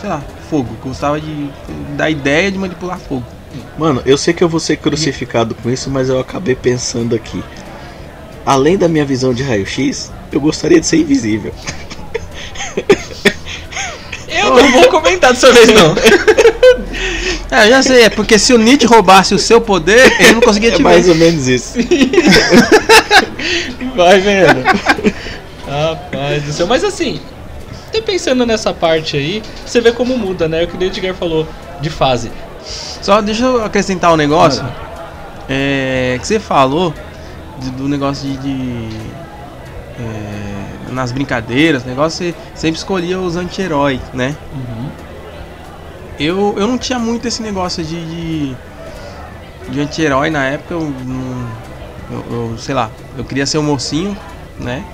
sei 0.00 0.10
lá, 0.10 0.22
fogo. 0.50 0.76
Gostava 0.82 1.20
de. 1.20 1.50
da 1.96 2.10
ideia 2.10 2.50
de 2.50 2.58
manipular 2.58 2.98
fogo. 2.98 3.24
Mano, 3.78 4.02
eu 4.04 4.16
sei 4.16 4.32
que 4.34 4.42
eu 4.42 4.48
vou 4.48 4.60
ser 4.60 4.76
crucificado 4.76 5.54
com 5.54 5.70
isso, 5.70 5.90
mas 5.90 6.08
eu 6.08 6.18
acabei 6.18 6.54
pensando 6.54 7.14
aqui. 7.14 7.42
Além 8.44 8.76
da 8.76 8.88
minha 8.88 9.04
visão 9.04 9.32
de 9.32 9.42
raio-x, 9.42 10.10
eu 10.32 10.40
gostaria 10.40 10.80
de 10.80 10.86
ser 10.86 10.98
invisível. 10.98 11.54
Eu 14.28 14.56
não 14.56 14.72
vou 14.72 14.88
comentar 14.88 15.32
dessa 15.32 15.52
vez, 15.52 15.68
não. 15.68 15.94
É, 17.52 17.66
eu 17.66 17.70
já 17.70 17.82
sei, 17.82 18.02
é 18.04 18.08
porque 18.10 18.38
se 18.38 18.52
o 18.54 18.58
Nietzsche 18.58 18.86
roubasse 18.86 19.34
o 19.34 19.38
seu 19.38 19.60
poder, 19.60 20.10
ele 20.20 20.32
não 20.32 20.40
conseguia 20.40 20.70
É 20.70 20.72
te 20.72 20.82
mais 20.82 21.04
ver. 21.04 21.12
ou 21.12 21.16
menos 21.18 21.46
isso. 21.46 21.74
Vai 23.94 24.20
vendo. 24.20 24.62
Rapaz 25.68 26.42
do 26.44 26.52
céu. 26.52 26.66
Mas 26.66 26.82
assim, 26.84 27.20
até 27.88 28.00
pensando 28.00 28.46
nessa 28.46 28.72
parte 28.72 29.16
aí, 29.16 29.42
você 29.66 29.80
vê 29.80 29.92
como 29.92 30.16
muda, 30.16 30.48
né? 30.48 30.64
O 30.64 30.68
que 30.68 30.76
o 30.76 30.82
Edgar 30.82 31.14
falou 31.14 31.46
de 31.80 31.90
fase. 31.90 32.30
Só 32.64 33.20
deixa 33.20 33.44
eu 33.44 33.64
acrescentar 33.64 34.12
um 34.12 34.16
negócio. 34.16 34.64
É, 35.48 36.16
que 36.20 36.26
você 36.26 36.38
falou 36.40 36.94
de- 37.58 37.70
do 37.72 37.88
negócio 37.88 38.28
de. 38.28 38.36
de, 38.38 38.88
é, 40.00 40.92
nas 40.92 41.10
brincadeiras, 41.12 41.84
negócio, 41.84 42.18
você 42.26 42.34
sempre 42.54 42.78
escolhia 42.78 43.18
os 43.18 43.36
anti-heróis, 43.36 44.00
né? 44.14 44.34
Uhum. 44.54 44.88
Eu, 46.18 46.54
eu 46.56 46.66
não 46.66 46.78
tinha 46.78 46.98
muito 46.98 47.26
esse 47.26 47.42
negócio 47.42 47.82
de, 47.82 48.04
de, 48.04 48.56
de 49.68 49.80
anti-herói 49.80 50.30
na 50.30 50.44
época, 50.44 50.74
eu, 50.74 50.94
eu, 52.10 52.24
eu, 52.30 52.58
sei 52.58 52.74
lá, 52.74 52.90
eu 53.16 53.24
queria 53.24 53.46
ser 53.46 53.58
um 53.58 53.62
mocinho, 53.62 54.16
né? 54.58 54.84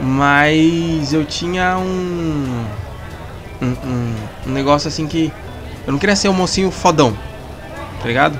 Mas 0.00 1.12
eu 1.12 1.24
tinha 1.24 1.78
um, 1.78 2.64
um, 3.62 3.66
um, 3.66 4.14
um 4.46 4.50
negócio 4.50 4.88
assim 4.88 5.06
que 5.06 5.32
eu 5.86 5.92
não 5.92 5.98
queria 5.98 6.16
ser 6.16 6.28
um 6.28 6.32
mocinho 6.32 6.70
fodão, 6.70 7.16
tá 8.02 8.08
ligado? 8.08 8.38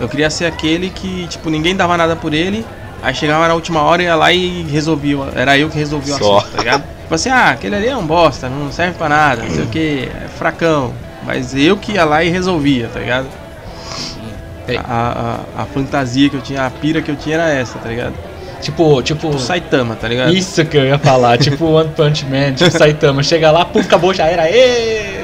Eu 0.00 0.08
queria 0.08 0.28
ser 0.28 0.46
aquele 0.46 0.90
que, 0.90 1.26
tipo, 1.28 1.48
ninguém 1.48 1.76
dava 1.76 1.96
nada 1.96 2.16
por 2.16 2.34
ele, 2.34 2.66
aí 3.00 3.14
chegava 3.14 3.46
na 3.46 3.54
última 3.54 3.80
hora, 3.82 4.02
ia 4.02 4.16
lá 4.16 4.32
e 4.32 4.62
resolvia, 4.64 5.16
era 5.36 5.56
eu 5.56 5.70
que 5.70 5.78
resolvia 5.78 6.14
o 6.14 6.16
assunto, 6.16 6.50
tá 6.50 6.58
ligado? 6.58 6.84
Tipo 7.04 7.14
assim, 7.14 7.28
ah, 7.28 7.50
aquele 7.50 7.76
ali 7.76 7.86
é 7.86 7.96
um 7.96 8.06
bosta, 8.06 8.48
não 8.48 8.72
serve 8.72 8.96
pra 8.96 9.10
nada, 9.10 9.42
não 9.42 9.50
sei 9.50 9.64
o 9.64 9.66
que, 9.66 10.08
é 10.08 10.28
fracão. 10.28 10.92
Mas 11.22 11.54
eu 11.54 11.76
que 11.76 11.92
ia 11.92 12.04
lá 12.04 12.24
e 12.24 12.30
resolvia, 12.30 12.88
tá 12.88 12.98
ligado? 12.98 13.26
A, 14.86 15.44
a, 15.58 15.62
a 15.62 15.66
fantasia 15.66 16.30
que 16.30 16.36
eu 16.36 16.40
tinha, 16.40 16.64
a 16.64 16.70
pira 16.70 17.02
que 17.02 17.10
eu 17.10 17.16
tinha 17.16 17.36
era 17.36 17.50
essa, 17.50 17.78
tá 17.78 17.90
ligado? 17.90 18.14
Tipo, 18.62 19.02
tipo. 19.02 19.28
O 19.28 19.38
Saitama, 19.38 19.94
tá 19.94 20.08
ligado? 20.08 20.34
Isso 20.34 20.64
que 20.64 20.78
eu 20.78 20.86
ia 20.86 20.98
falar, 20.98 21.36
tipo 21.36 21.66
One 21.66 21.90
Punch 21.90 22.24
Man, 22.24 22.54
tipo 22.54 22.70
Saitama, 22.76 23.22
chega 23.22 23.50
lá, 23.50 23.66
pum, 23.66 23.80
acabou, 23.80 24.14
já 24.14 24.24
era, 24.24 24.50
ê! 24.50 25.22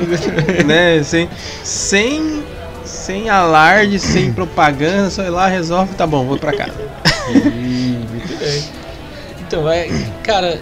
né? 0.66 1.02
Sem, 1.02 1.30
sem, 1.64 2.44
sem 2.84 3.30
alarde, 3.30 3.98
sem 3.98 4.30
propaganda, 4.34 5.08
só 5.08 5.22
ir 5.22 5.30
lá, 5.30 5.46
resolve, 5.46 5.94
tá 5.94 6.06
bom, 6.06 6.26
vou 6.26 6.36
pra 6.36 6.52
casa. 6.52 6.74
Muito 7.26 8.38
bem. 8.38 8.64
Então, 9.40 9.68
é, 9.70 9.88
cara, 10.22 10.60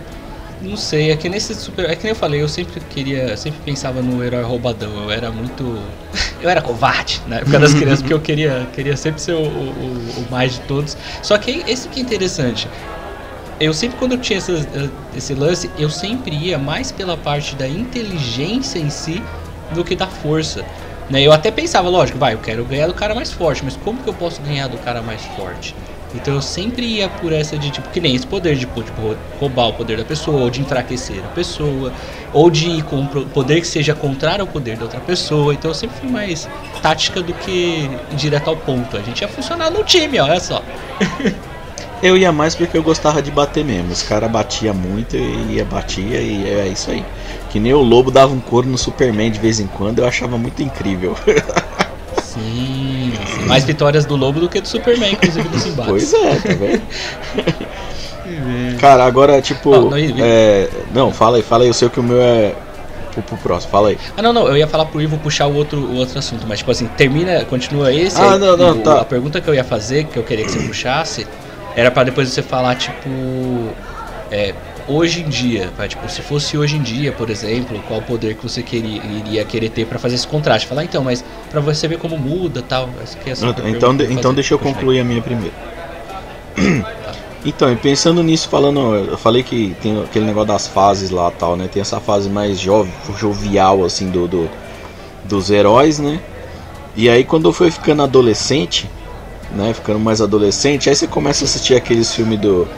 não 0.60 0.76
sei, 0.76 1.10
é 1.10 1.16
que 1.16 1.28
nesse 1.28 1.54
super. 1.54 1.88
É 1.88 1.94
que 1.96 2.02
nem 2.04 2.10
eu 2.10 2.16
falei, 2.16 2.42
eu 2.42 2.48
sempre 2.48 2.80
queria, 2.80 3.36
sempre 3.36 3.60
pensava 3.64 4.02
no 4.02 4.22
herói 4.24 4.42
roubadão. 4.42 4.90
Eu 5.04 5.10
era 5.10 5.30
muito. 5.30 5.78
Eu 6.40 6.48
era 6.48 6.62
covarde 6.62 7.20
na 7.26 7.36
época 7.38 7.58
das 7.58 7.74
crianças, 7.74 8.00
porque 8.00 8.14
eu 8.14 8.20
queria, 8.20 8.68
queria 8.72 8.96
sempre 8.96 9.20
ser 9.20 9.32
o, 9.32 9.40
o, 9.42 10.14
o 10.18 10.26
mais 10.30 10.52
de 10.52 10.60
todos. 10.60 10.96
Só 11.20 11.36
que 11.36 11.64
esse 11.66 11.88
que 11.88 11.98
é 11.98 12.02
interessante. 12.02 12.68
Eu 13.58 13.74
sempre, 13.74 13.98
quando 13.98 14.12
eu 14.12 14.18
tinha 14.18 14.38
essas- 14.38 14.68
esse 15.16 15.34
lance, 15.34 15.68
eu 15.76 15.90
sempre 15.90 16.36
ia 16.36 16.56
mais 16.56 16.92
pela 16.92 17.16
parte 17.16 17.56
da 17.56 17.68
inteligência 17.68 18.78
em 18.78 18.88
si 18.88 19.20
do 19.74 19.82
que 19.84 19.96
da 19.96 20.06
força. 20.06 20.64
Né? 21.10 21.22
Eu 21.22 21.32
até 21.32 21.50
pensava, 21.50 21.88
lógico, 21.88 22.18
vai, 22.18 22.34
eu 22.34 22.38
quero 22.38 22.64
ganhar 22.64 22.86
do 22.86 22.94
cara 22.94 23.14
mais 23.16 23.32
forte, 23.32 23.64
mas 23.64 23.76
como 23.76 24.00
que 24.00 24.08
eu 24.08 24.14
posso 24.14 24.40
ganhar 24.42 24.68
do 24.68 24.78
cara 24.78 25.02
mais 25.02 25.24
forte? 25.36 25.74
Então 26.14 26.34
eu 26.34 26.42
sempre 26.42 26.86
ia 26.86 27.08
por 27.08 27.32
essa 27.32 27.58
de 27.58 27.70
tipo, 27.70 27.88
que 27.90 28.00
nem 28.00 28.14
esse 28.14 28.26
poder 28.26 28.54
de 28.54 28.60
tipo, 28.60 28.80
rou- 29.00 29.16
roubar 29.38 29.68
o 29.68 29.72
poder 29.74 29.98
da 29.98 30.04
pessoa, 30.04 30.40
ou 30.42 30.50
de 30.50 30.60
enfraquecer 30.62 31.18
a 31.24 31.28
pessoa, 31.28 31.92
ou 32.32 32.50
de 32.50 32.68
ir 32.68 32.82
com 32.82 33.06
poder 33.06 33.60
que 33.60 33.66
seja 33.66 33.94
contrário 33.94 34.40
ao 34.42 34.46
poder 34.46 34.76
da 34.76 34.84
outra 34.84 35.00
pessoa. 35.00 35.52
Então 35.52 35.70
eu 35.70 35.74
sempre 35.74 35.96
fui 36.00 36.10
mais 36.10 36.48
tática 36.82 37.20
do 37.22 37.32
que 37.34 37.90
direto 38.12 38.48
ao 38.48 38.56
ponto. 38.56 38.96
A 38.96 39.02
gente 39.02 39.20
ia 39.20 39.28
funcionar 39.28 39.70
no 39.70 39.84
time, 39.84 40.18
olha 40.18 40.40
só. 40.40 40.62
Eu 42.00 42.16
ia 42.16 42.30
mais 42.30 42.54
porque 42.54 42.78
eu 42.78 42.82
gostava 42.84 43.20
de 43.20 43.28
bater 43.28 43.64
mesmo. 43.64 43.90
Os 43.90 44.04
caras 44.04 44.30
batiam 44.30 44.72
muito 44.72 45.16
e 45.16 45.54
ia, 45.56 45.64
batia 45.64 46.20
e 46.20 46.48
é 46.48 46.68
isso 46.68 46.92
aí. 46.92 47.04
Que 47.50 47.58
nem 47.58 47.74
o 47.74 47.82
Lobo 47.82 48.08
dava 48.12 48.32
um 48.32 48.38
couro 48.38 48.68
no 48.68 48.78
Superman 48.78 49.32
de 49.32 49.40
vez 49.40 49.58
em 49.58 49.66
quando, 49.66 49.98
eu 49.98 50.06
achava 50.06 50.38
muito 50.38 50.62
incrível. 50.62 51.16
Sim, 52.22 52.88
mais 53.46 53.64
vitórias 53.64 54.04
do 54.04 54.16
Lobo 54.16 54.40
do 54.40 54.48
que 54.48 54.60
do 54.60 54.68
Superman, 54.68 55.12
inclusive 55.12 55.48
nos 55.48 55.66
embates. 55.66 55.90
pois 55.90 56.14
é, 56.14 56.34
tá 56.37 56.54
vendo? 56.54 56.82
Cara, 58.78 59.04
agora, 59.04 59.40
tipo. 59.40 59.70
Não, 59.70 59.90
não, 59.90 59.96
é, 59.96 60.68
não, 60.94 61.12
fala 61.12 61.37
aí, 61.37 61.42
fala 61.42 61.64
aí. 61.64 61.68
Eu 61.68 61.75
sei 61.75 61.88
que 61.88 62.00
o 62.00 62.02
meu 62.02 62.20
é. 62.20 62.54
Pro, 63.12 63.22
pro 63.22 63.37
próximo, 63.38 63.72
fala 63.72 63.88
aí. 63.88 63.98
Ah, 64.16 64.22
não, 64.22 64.32
não, 64.32 64.46
eu 64.46 64.56
ia 64.56 64.68
falar 64.68 64.84
pro 64.84 65.00
Ivo 65.00 65.18
puxar 65.18 65.46
o 65.46 65.54
outro, 65.54 65.80
o 65.80 65.96
outro 65.96 66.18
assunto, 66.18 66.46
mas 66.46 66.58
tipo 66.58 66.70
assim, 66.70 66.87
termina, 66.88 67.44
continua 67.46 67.92
esse. 67.92 68.20
Ah, 68.20 68.34
aí, 68.34 68.38
não, 68.38 68.56
não, 68.56 68.75
Ivo, 68.75 68.82
tá. 68.82 69.00
A 69.00 69.04
pergunta 69.04 69.40
que 69.40 69.48
eu 69.48 69.54
ia 69.54 69.64
fazer, 69.64 70.04
que 70.04 70.18
eu 70.18 70.22
queria 70.22 70.44
que 70.44 70.52
você 70.52 70.60
puxasse, 70.60 71.26
era 71.75 71.90
pra 71.90 72.04
depois 72.04 72.28
você 72.28 72.42
falar, 72.42 72.76
tipo. 72.76 73.08
É, 74.30 74.54
hoje 74.88 75.21
em 75.23 75.28
dia, 75.28 75.71
vai, 75.76 75.88
tipo, 75.88 76.09
se 76.09 76.23
fosse 76.23 76.57
hoje 76.59 76.76
em 76.76 76.83
dia, 76.83 77.12
por 77.12 77.30
exemplo, 77.30 77.80
qual 77.87 78.02
poder 78.02 78.35
que 78.37 78.42
você 78.42 78.62
queria, 78.62 79.00
iria 79.04 79.45
querer 79.45 79.68
ter 79.71 79.87
pra 79.87 79.99
fazer 79.99 80.14
esse 80.16 80.26
contraste? 80.26 80.66
Falar, 80.66 80.85
então, 80.85 81.04
mas 81.04 81.25
pra 81.50 81.61
você 81.61 81.87
ver 81.87 81.99
como 81.99 82.18
muda 82.18 82.62
tal. 82.62 82.90
É 83.00 83.35
sua 83.35 83.50
Então, 83.50 83.68
então, 83.68 83.97
ia 83.97 84.12
então 84.12 84.35
deixa 84.35 84.54
eu 84.54 84.59
concluir 84.59 85.00
a 85.00 85.04
minha 85.04 85.23
primeiro. 85.23 85.54
Então, 87.45 87.73
e 87.73 87.76
pensando 87.76 88.23
nisso, 88.23 88.49
falando, 88.49 88.95
eu 88.95 89.16
falei 89.16 89.42
que 89.42 89.76
tem 89.80 90.00
aquele 90.02 90.25
negócio 90.25 90.49
das 90.49 90.66
fases 90.66 91.11
lá 91.11 91.30
tal, 91.30 91.57
né? 91.57 91.68
Tem 91.68 91.80
essa 91.80 92.00
fase 92.00 92.28
mais 92.28 92.59
jov, 92.59 92.88
jovial, 93.16 93.85
assim, 93.85 94.11
do, 94.11 94.26
do- 94.26 94.50
dos 95.25 95.50
heróis, 95.50 95.99
né? 95.99 96.21
E 96.97 97.09
aí 97.09 97.25
quando 97.25 97.49
eu 97.49 97.52
fui 97.52 97.71
ficando 97.71 98.02
adolescente, 98.02 98.90
né? 99.52 99.73
Ficando 99.73 100.00
mais 100.00 100.21
adolescente, 100.21 100.88
aí 100.88 100.97
você 100.97 101.07
começa 101.07 101.45
a 101.45 101.47
assistir 101.47 101.75
aqueles 101.75 102.12
filmes 102.14 102.40
do. 102.40 102.68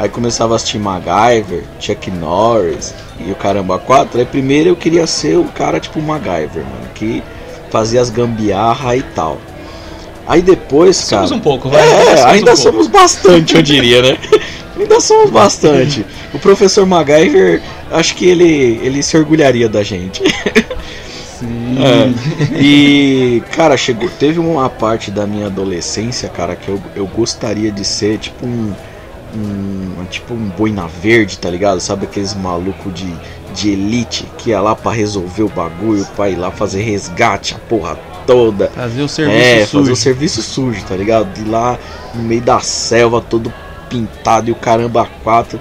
Aí 0.00 0.08
começava 0.08 0.54
a 0.54 0.56
assistir 0.56 0.78
MacGyver, 0.78 1.62
Chuck 1.78 2.10
Norris 2.10 2.94
e 3.18 3.30
o 3.30 3.34
caramba 3.34 3.78
4. 3.78 4.18
Aí 4.18 4.24
primeiro 4.24 4.70
eu 4.70 4.76
queria 4.76 5.06
ser 5.06 5.36
o 5.36 5.44
cara 5.44 5.78
tipo 5.78 6.00
MacGyver, 6.00 6.64
mano, 6.64 6.88
que 6.94 7.22
fazia 7.70 8.00
as 8.00 8.08
gambiarra 8.08 8.96
e 8.96 9.02
tal. 9.02 9.36
Aí 10.26 10.40
depois, 10.40 11.06
cara. 11.06 11.26
Somos 11.26 11.32
um 11.32 11.40
pouco, 11.42 11.68
vai. 11.68 11.86
É, 11.86 12.16
somos 12.16 12.24
ainda 12.24 12.52
um 12.52 12.54
pouco. 12.54 12.56
somos 12.56 12.86
bastante, 12.86 13.54
eu 13.54 13.60
diria, 13.60 14.00
né? 14.00 14.18
ainda 14.74 15.00
somos 15.00 15.28
bastante. 15.28 16.06
O 16.32 16.38
professor 16.38 16.86
MacGyver, 16.86 17.60
acho 17.90 18.14
que 18.14 18.26
ele, 18.26 18.80
ele 18.82 19.02
se 19.02 19.18
orgulharia 19.18 19.68
da 19.68 19.82
gente. 19.82 20.22
É. 21.42 22.60
E, 22.60 23.42
cara, 23.52 23.74
chegou, 23.74 24.10
teve 24.18 24.38
uma 24.38 24.68
parte 24.68 25.10
da 25.10 25.26
minha 25.26 25.46
adolescência, 25.46 26.28
cara, 26.28 26.54
que 26.54 26.68
eu, 26.68 26.78
eu 26.94 27.06
gostaria 27.06 27.72
de 27.72 27.82
ser 27.82 28.18
tipo 28.18 28.44
um, 28.44 28.74
um. 29.34 30.04
Tipo 30.10 30.34
um 30.34 30.48
boina 30.48 30.86
verde, 30.88 31.38
tá 31.38 31.48
ligado? 31.48 31.80
Sabe 31.80 32.04
aqueles 32.06 32.34
maluco 32.34 32.90
de, 32.90 33.12
de 33.54 33.70
elite 33.70 34.26
que 34.38 34.50
ia 34.50 34.60
lá 34.60 34.74
pra 34.74 34.90
resolver 34.90 35.42
o 35.44 35.48
bagulho, 35.48 36.04
pra 36.16 36.28
ir 36.28 36.36
lá 36.36 36.50
fazer 36.50 36.82
resgate, 36.82 37.54
a 37.54 37.58
porra 37.58 37.96
toda. 38.26 38.68
Fazer 38.68 39.02
o 39.02 39.08
serviço 39.08 39.38
É, 39.38 39.66
sujo. 39.66 39.78
fazer 39.78 39.92
o 39.92 39.96
serviço 39.96 40.42
sujo, 40.42 40.84
tá 40.84 40.96
ligado? 40.96 41.32
De 41.32 41.48
lá 41.48 41.78
no 42.14 42.22
meio 42.22 42.40
da 42.40 42.58
selva, 42.60 43.20
todo 43.20 43.52
pintado 43.88 44.48
e 44.48 44.52
o 44.52 44.56
caramba 44.56 45.06
quatro. 45.22 45.60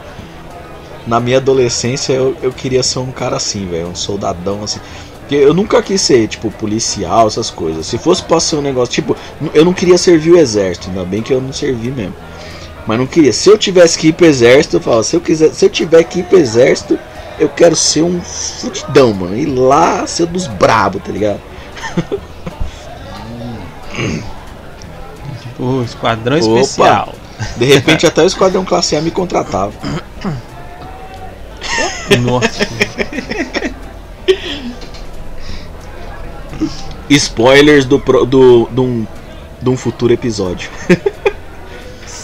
Na 1.05 1.19
minha 1.19 1.38
adolescência 1.38 2.13
eu, 2.13 2.35
eu 2.41 2.51
queria 2.51 2.83
ser 2.83 2.99
um 2.99 3.11
cara 3.11 3.35
assim, 3.38 3.67
velho, 3.67 3.88
um 3.89 3.95
soldadão 3.95 4.63
assim. 4.63 4.79
Porque 5.21 5.35
eu 5.35 5.53
nunca 5.53 5.79
quis 5.83 6.01
ser, 6.01 6.27
tipo, 6.27 6.49
policial, 6.49 7.27
essas 7.27 7.51
coisas. 7.51 7.85
Se 7.85 7.99
fosse 7.99 8.23
pra 8.23 8.39
ser 8.39 8.55
um 8.55 8.61
negócio, 8.61 8.93
tipo, 8.95 9.15
eu 9.53 9.63
não 9.63 9.73
queria 9.73 9.97
servir 9.97 10.31
o 10.31 10.38
exército, 10.38 10.89
ainda 10.89 11.03
bem 11.05 11.21
que 11.21 11.31
eu 11.31 11.39
não 11.39 11.53
servi 11.53 11.91
mesmo. 11.91 12.15
Mas 12.89 12.98
não 12.98 13.05
queria. 13.05 13.31
Se 13.31 13.48
eu 13.48 13.55
tivesse 13.55 14.00
que 14.00 14.08
ir 14.08 14.13
pro 14.13 14.25
exército, 14.25 14.77
eu 14.77 14.81
falava, 14.81 15.03
se 15.03 15.15
eu 15.15 15.22
quiser, 15.22 15.53
se 15.53 15.63
eu 15.63 15.69
tiver 15.69 16.01
que 16.05 16.22
ir 16.22 16.24
pro 16.24 16.39
exército, 16.39 16.98
eu 17.38 17.48
quero 17.48 17.75
ser 17.75 18.01
um 18.01 18.19
fudidão, 18.19 19.13
mano. 19.13 19.38
Ir 19.38 19.46
lá 19.46 20.08
ser 20.08 20.25
dos 20.25 20.48
brabo, 20.48 21.00
tá 21.00 21.12
ligado? 21.12 21.39
Tipo, 25.39 25.84
esquadrão 25.84 26.39
Opa. 26.39 26.62
especial. 26.62 27.13
De 27.58 27.65
repente 27.65 28.08
até 28.08 28.24
o 28.24 28.25
Esquadrão 28.25 28.65
Classe 28.65 28.96
A 28.96 29.01
me 29.01 29.12
contratava. 29.12 29.74
Nossa. 32.22 32.67
Spoilers 37.08 37.86
do, 37.86 38.00
do, 38.00 38.67
de, 38.72 38.81
um, 38.81 39.05
de 39.62 39.69
um 39.69 39.77
futuro 39.77 40.12
episódio. 40.12 40.72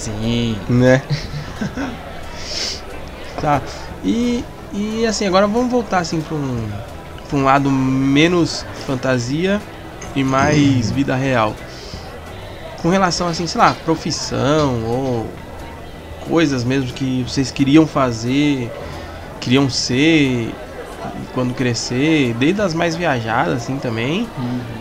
Sim. 0.06 0.58
né? 0.70 1.02
tá. 3.42 3.62
E, 4.04 4.44
e 4.74 5.06
assim, 5.06 5.26
agora 5.26 5.48
vamos 5.48 5.72
voltar 5.72 6.00
assim 6.00 6.22
para 6.22 6.36
um, 6.36 6.68
pra 7.28 7.38
um 7.38 7.44
lado 7.44 7.72
menos 7.72 8.66
fantasia 8.86 9.62
e 10.16 10.24
mais 10.24 10.92
vida 10.92 11.16
real. 11.16 11.56
Com 12.82 12.90
relação 12.90 13.28
assim, 13.28 13.48
sei 13.48 13.60
lá, 13.60 13.76
profissão 13.84 14.84
ou 14.86 15.28
coisas 16.28 16.64
mesmo 16.64 16.92
que 16.94 17.24
vocês 17.24 17.52
queriam 17.52 17.88
fazer, 17.88 18.72
queriam 19.40 19.70
ser 19.70 20.54
quando 21.34 21.54
crescer, 21.54 22.34
desde 22.36 22.62
as 22.62 22.74
mais 22.74 22.96
viajadas 22.96 23.64
assim 23.64 23.78
também, 23.78 24.28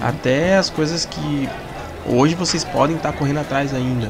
até 0.01 0.57
as 0.57 0.71
coisas 0.71 1.05
que 1.05 1.49
hoje 2.07 2.35
vocês 2.35 2.65
podem 2.65 2.97
estar 2.97 3.13
correndo 3.13 3.41
atrás 3.41 3.75
ainda. 3.75 4.09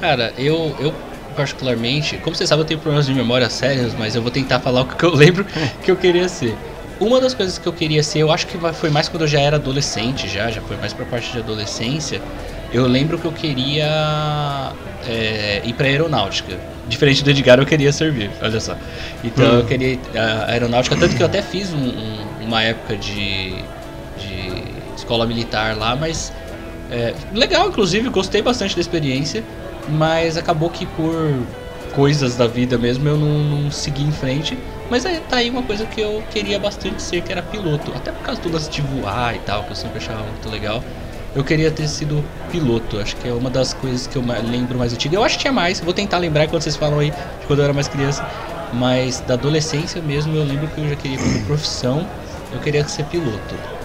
Cara, 0.00 0.32
eu, 0.36 0.76
eu 0.78 0.92
particularmente, 1.34 2.18
como 2.18 2.36
você 2.36 2.46
sabe, 2.46 2.62
eu 2.62 2.66
tenho 2.66 2.80
problemas 2.80 3.06
de 3.06 3.14
memória 3.14 3.48
sérios, 3.50 3.94
mas 3.94 4.14
eu 4.14 4.22
vou 4.22 4.30
tentar 4.30 4.60
falar 4.60 4.82
o 4.82 4.86
que 4.86 5.04
eu 5.04 5.14
lembro 5.14 5.44
que 5.82 5.90
eu 5.90 5.96
queria 5.96 6.28
ser. 6.28 6.54
Uma 6.98 7.20
das 7.20 7.34
coisas 7.34 7.58
que 7.58 7.66
eu 7.66 7.72
queria 7.72 8.02
ser, 8.02 8.20
eu 8.20 8.30
acho 8.30 8.46
que 8.46 8.58
foi 8.74 8.90
mais 8.90 9.08
quando 9.08 9.22
eu 9.22 9.28
já 9.28 9.40
era 9.40 9.56
adolescente, 9.56 10.28
já, 10.28 10.50
já 10.50 10.62
foi 10.62 10.76
mais 10.76 10.92
pra 10.94 11.04
parte 11.04 11.30
de 11.32 11.38
adolescência. 11.38 12.20
Eu 12.72 12.86
lembro 12.86 13.18
que 13.18 13.26
eu 13.26 13.32
queria 13.32 13.86
é, 15.04 15.60
ir 15.64 15.74
pra 15.74 15.86
aeronáutica. 15.86 16.58
diferente 16.86 17.22
do 17.22 17.30
Edgar, 17.30 17.58
eu 17.58 17.66
queria 17.66 17.92
servir, 17.92 18.30
olha 18.40 18.60
só. 18.60 18.76
Então 19.22 19.44
Hum. 19.44 19.58
eu 19.60 19.64
queria 19.66 19.98
a 20.14 20.52
aeronáutica, 20.52 20.96
tanto 20.96 21.16
que 21.16 21.22
eu 21.22 21.26
até 21.26 21.42
fiz 21.42 21.72
um- 21.72 21.78
um- 21.78 22.26
uma 22.46 22.62
época 22.62 22.96
de, 22.96 23.68
de 24.14 24.92
escola 24.96 25.26
militar 25.26 25.76
lá, 25.76 25.96
mas 25.96 26.32
é, 26.88 27.14
legal, 27.32 27.68
inclusive, 27.68 28.08
gostei 28.08 28.40
bastante 28.40 28.74
da 28.74 28.80
experiência, 28.80 29.42
mas 29.88 30.36
acabou 30.36 30.70
que 30.70 30.86
por 30.86 31.14
coisas 31.94 32.36
da 32.36 32.46
vida 32.46 32.76
mesmo 32.76 33.08
eu 33.08 33.16
não, 33.16 33.38
não 33.38 33.70
segui 33.70 34.02
em 34.02 34.12
frente. 34.12 34.58
Mas 34.90 35.04
aí 35.04 35.20
tá 35.28 35.36
aí 35.36 35.50
uma 35.50 35.62
coisa 35.62 35.84
que 35.86 36.00
eu 36.00 36.22
queria 36.30 36.58
bastante 36.58 37.02
ser, 37.02 37.22
que 37.22 37.32
era 37.32 37.42
piloto. 37.42 37.90
Até 37.96 38.12
por 38.12 38.22
causa 38.22 38.40
do 38.40 38.52
lance 38.52 38.70
de 38.70 38.82
voar 38.82 39.34
e 39.34 39.38
tal, 39.40 39.64
que 39.64 39.70
eu 39.70 39.76
sempre 39.76 39.98
achava 39.98 40.22
muito 40.22 40.48
legal. 40.48 40.82
Eu 41.34 41.44
queria 41.44 41.70
ter 41.70 41.88
sido 41.88 42.24
piloto, 42.50 42.98
acho 42.98 43.16
que 43.16 43.28
é 43.28 43.32
uma 43.32 43.50
das 43.50 43.74
coisas 43.74 44.06
que 44.06 44.16
eu 44.16 44.22
lembro 44.22 44.78
mais 44.78 44.92
antiga. 44.92 45.16
Eu 45.16 45.24
acho 45.24 45.36
que 45.36 45.42
tinha 45.42 45.52
mais, 45.52 45.80
vou 45.80 45.92
tentar 45.92 46.18
lembrar 46.18 46.46
quando 46.48 46.62
vocês 46.62 46.76
falam 46.76 46.98
aí 46.98 47.10
de 47.10 47.46
quando 47.46 47.58
eu 47.58 47.64
era 47.64 47.74
mais 47.74 47.88
criança. 47.88 48.26
Mas 48.72 49.20
da 49.20 49.34
adolescência 49.34 50.00
mesmo, 50.00 50.34
eu 50.34 50.44
lembro 50.44 50.68
que 50.68 50.80
eu 50.80 50.88
já 50.88 50.96
queria 50.96 51.18
como 51.18 51.44
profissão, 51.44 52.06
eu 52.52 52.60
queria 52.60 52.86
ser 52.88 53.04
piloto. 53.04 53.75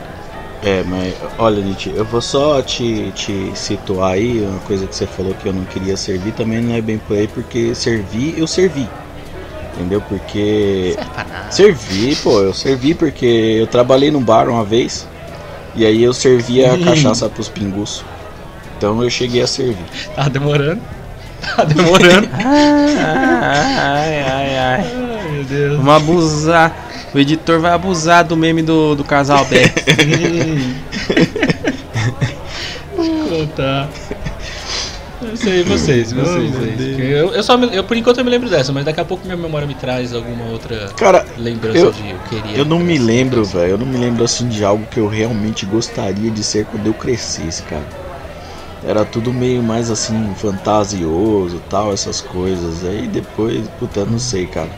É, 0.64 0.84
mas 0.84 1.16
olha, 1.40 1.62
Nietzsche, 1.62 1.92
eu 1.96 2.06
vou 2.06 2.22
só 2.22 2.62
te, 2.62 3.12
te 3.16 3.52
situar 3.56 4.14
aí, 4.14 4.44
uma 4.44 4.60
coisa 4.60 4.86
que 4.86 4.96
você 4.96 5.08
falou 5.08 5.34
que 5.34 5.48
eu 5.48 5.54
não 5.54 5.66
queria 5.66 5.98
servir, 5.98 6.34
também 6.34 6.62
não 6.62 6.76
é 6.76 6.82
bem 6.82 7.00
por 7.00 7.18
aí, 7.18 7.28
porque 7.28 7.74
servir, 7.74 8.38
eu 8.38 8.46
servi. 8.46 8.88
Entendeu? 9.74 10.02
Porque. 10.02 10.96
Nada. 10.98 11.52
Servi, 11.52 12.16
pô, 12.18 12.42
eu 12.42 12.54
servi 12.54 12.94
porque 12.94 13.26
eu 13.26 13.68
trabalhei 13.68 14.12
num 14.12 14.22
bar 14.22 14.50
uma 14.50 14.64
vez 14.64 15.08
e 15.76 15.86
aí 15.86 16.04
eu 16.04 16.14
servia 16.14 16.74
a 16.74 16.78
cachaça 16.84 17.28
pros 17.30 17.50
pingus. 17.50 18.04
Então 18.78 19.02
eu 19.02 19.10
cheguei 19.10 19.42
a 19.42 19.48
servir. 19.48 19.86
Tá 20.16 20.28
demorando. 20.28 20.82
Tá 21.56 21.64
demorando. 21.64 22.30
Ai, 22.38 24.22
ai, 24.22 24.58
ai. 24.58 24.86
Ai, 24.86 25.32
meu 25.32 25.44
Deus. 25.44 25.78
Vamos 25.78 25.94
abusar. 25.96 26.91
O 27.14 27.20
editor 27.20 27.60
vai 27.60 27.72
abusar 27.74 28.24
do 28.24 28.38
meme 28.38 28.62
do, 28.62 28.96
do 28.96 29.04
casal 29.04 29.44
Beck. 29.46 29.74
contar. 33.30 33.90
Eu 35.22 35.38
sei, 35.38 35.64
vocês, 35.64 36.12
vocês. 36.12 36.52
Porque 36.52 37.02
Eu, 37.04 37.32
eu 37.34 37.44
só 37.44 37.56
me- 37.58 37.74
eu, 37.76 37.84
por 37.84 37.96
enquanto 37.96 38.18
eu 38.18 38.26
me 38.26 38.32
lembro 38.32 38.50
dessa, 38.50 38.72
mas 38.74 38.84
daqui 38.84 39.00
a 39.00 39.06
pouco 39.06 39.24
minha 39.26 39.38
memória 39.38 39.68
me 39.68 39.76
traz 39.76 40.14
alguma 40.14 40.46
outra 40.46 40.88
Cara, 40.98 41.26
lembrança 41.38 41.78
Eu- 41.78 41.92
de 41.92 42.10
eu 42.10 42.18
queria. 42.30 42.58
eu 42.58 42.66
não 42.66 42.80
me 42.80 42.98
lembro, 42.98 43.44
velho. 43.46 43.72
Eu 43.72 43.78
não 43.78 43.86
me 43.86 43.98
lembro 43.98 44.24
assim 44.24 44.48
de 44.48 44.64
algo 44.66 44.86
que 44.90 45.00
eu 45.00 45.08
realmente 45.08 45.66
gostaria 45.66 46.32
de 46.32 46.44
ser 46.44 46.66
quando 46.66 46.88
eu 46.88 46.94
crescesse, 46.94 47.62
cara. 47.64 47.86
Era 48.84 49.06
tudo 49.06 49.32
meio 49.32 49.62
mais 49.62 49.92
assim, 49.92 50.34
fantasioso 50.38 51.62
tal, 51.70 51.94
essas 51.94 52.20
coisas. 52.20 52.84
Aí 52.84 53.08
depois, 53.08 53.68
puta, 53.80 54.04
não 54.06 54.18
sei, 54.18 54.48
cara. 54.48 54.70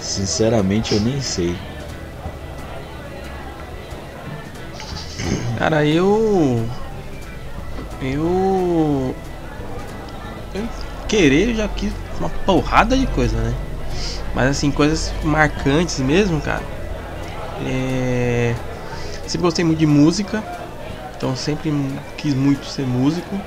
Sinceramente, 0.00 0.94
eu 0.94 1.00
nem 1.00 1.20
sei. 1.20 1.56
Cara, 5.58 5.84
eu. 5.84 6.64
Eu. 8.00 9.14
Eu 10.54 10.68
querer 11.08 11.48
eu 11.48 11.54
já 11.56 11.68
quis 11.68 11.92
uma 12.18 12.28
porrada 12.28 12.96
de 12.96 13.06
coisa, 13.08 13.36
né? 13.36 13.54
Mas 14.34 14.50
assim, 14.50 14.70
coisas 14.70 15.12
marcantes 15.24 15.98
mesmo, 15.98 16.40
cara. 16.40 16.62
É. 17.66 18.54
Sempre 19.26 19.42
gostei 19.42 19.64
muito 19.64 19.78
de 19.78 19.86
música. 19.86 20.42
Então 21.16 21.34
sempre 21.34 21.72
quis 22.16 22.34
muito 22.34 22.64
ser 22.66 22.86
músico. 22.86 23.38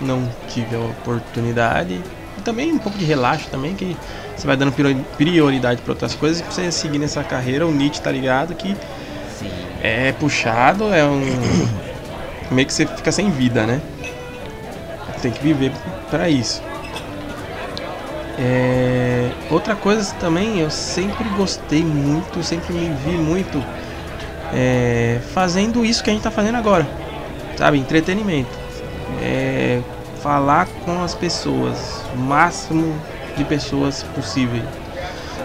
Não 0.00 0.30
tive 0.48 0.76
a 0.76 0.80
oportunidade. 0.80 2.00
E 2.36 2.40
também 2.42 2.70
um 2.72 2.78
pouco 2.78 2.98
de 2.98 3.04
relaxo 3.04 3.48
também, 3.48 3.74
que 3.74 3.96
você 4.38 4.46
vai 4.46 4.56
dando 4.56 4.72
priori- 4.72 5.04
prioridade 5.16 5.82
para 5.82 5.92
outras 5.92 6.14
coisas. 6.14 6.40
E 6.40 6.42
pra 6.44 6.52
você 6.52 6.70
seguir 6.70 6.98
nessa 6.98 7.24
carreira, 7.24 7.66
o 7.66 7.72
Nietzsche 7.72 8.00
tá 8.00 8.10
ligado 8.10 8.54
que 8.54 8.76
Sim. 9.38 9.50
é 9.82 10.12
puxado, 10.12 10.92
é 10.94 11.04
um. 11.04 11.20
meio 12.50 12.66
que 12.66 12.72
você 12.72 12.86
fica 12.86 13.10
sem 13.12 13.30
vida, 13.30 13.66
né? 13.66 13.80
Tem 15.20 15.32
que 15.32 15.42
viver 15.42 15.72
pra 16.10 16.28
isso. 16.28 16.62
É, 18.38 19.30
Outra 19.50 19.74
coisa 19.74 20.14
também, 20.20 20.60
eu 20.60 20.70
sempre 20.70 21.28
gostei 21.30 21.82
muito, 21.82 22.42
sempre 22.42 22.72
me 22.72 22.94
vi 23.04 23.16
muito 23.16 23.62
é, 24.54 25.18
fazendo 25.34 25.84
isso 25.84 26.04
que 26.04 26.10
a 26.10 26.12
gente 26.12 26.22
tá 26.22 26.30
fazendo 26.30 26.56
agora, 26.56 26.86
sabe? 27.56 27.78
Entretenimento. 27.78 28.50
É, 29.20 29.80
falar 30.22 30.68
com 30.84 31.02
as 31.02 31.14
pessoas, 31.14 32.02
o 32.14 32.18
máximo 32.18 32.94
de 33.38 33.44
pessoas 33.44 34.02
possível, 34.14 34.62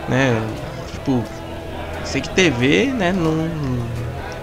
né? 0.10 0.42
Tipo, 0.92 1.24
sei 2.04 2.22
que 2.22 2.30
TV, 2.30 2.88
né? 2.88 3.14
Não, 3.14 3.50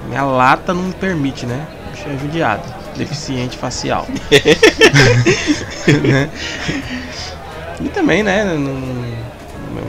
minha 0.09 0.23
lata 0.25 0.73
não 0.73 0.91
permite, 0.93 1.47
né? 1.47 1.67
Bicho 1.91 2.09
é 2.09 2.17
judiado, 2.19 2.63
deficiente 2.97 3.59
facial. 3.59 4.07
né? 6.09 6.31
E 7.81 7.89
também, 7.89 8.23
né? 8.23 8.45
não- 8.45 9.31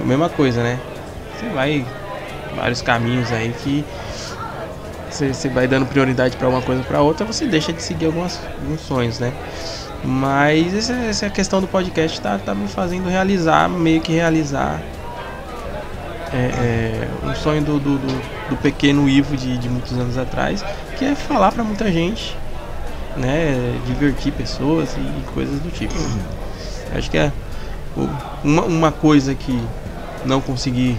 mesma 0.06 0.30
coisa, 0.30 0.62
né? 0.62 0.80
Você 1.38 1.48
vai 1.50 1.86
vários 2.56 2.82
caminhos 2.82 3.32
aí 3.32 3.54
que 3.64 3.86
você, 5.10 5.50
vai 5.50 5.68
dando 5.68 5.86
prioridade 5.86 6.38
para 6.38 6.48
uma 6.48 6.62
coisa 6.62 6.84
para 6.84 7.02
outra, 7.02 7.26
você 7.26 7.46
deixa 7.46 7.74
de 7.74 7.82
seguir 7.82 8.06
algumas, 8.06 8.40
alguns 8.62 8.82
sonhos, 8.82 9.20
né? 9.20 9.34
Mas 10.04 10.90
essa, 10.90 11.30
questão 11.30 11.62
do 11.62 11.68
podcast 11.68 12.20
tá, 12.20 12.40
tá 12.40 12.56
me 12.56 12.68
fazendo 12.68 13.08
realizar, 13.08 13.70
meio 13.70 14.02
que 14.02 14.12
realizar 14.14 14.82
é, 16.34 16.38
é, 16.38 17.08
um 17.24 17.36
sonho 17.36 17.62
do, 17.64 17.80
do, 17.80 17.98
do- 18.00 18.22
do 18.50 18.58
pequeno 18.58 19.08
Ivo 19.08 19.38
de, 19.38 19.58
de 19.58 19.70
muitos 19.70 19.94
anos 19.94 20.18
atrás, 20.18 20.64
que 20.98 21.06
é 21.06 21.14
falar 21.16 21.52
para 21.52 21.64
muita 21.64 21.92
gente, 21.92 22.36
né? 23.16 23.80
Divertir 23.86 24.32
pessoas 24.34 24.96
e, 24.98 25.32
coisas 25.34 25.60
do 25.60 25.70
tipo. 25.70 25.94
Acho 26.98 27.10
que 27.12 27.18
é 27.18 27.32
uma, 28.44 28.64
uma 28.64 28.92
coisa 28.92 29.36
que 29.36 29.62
não 30.26 30.42
consegui 30.42 30.98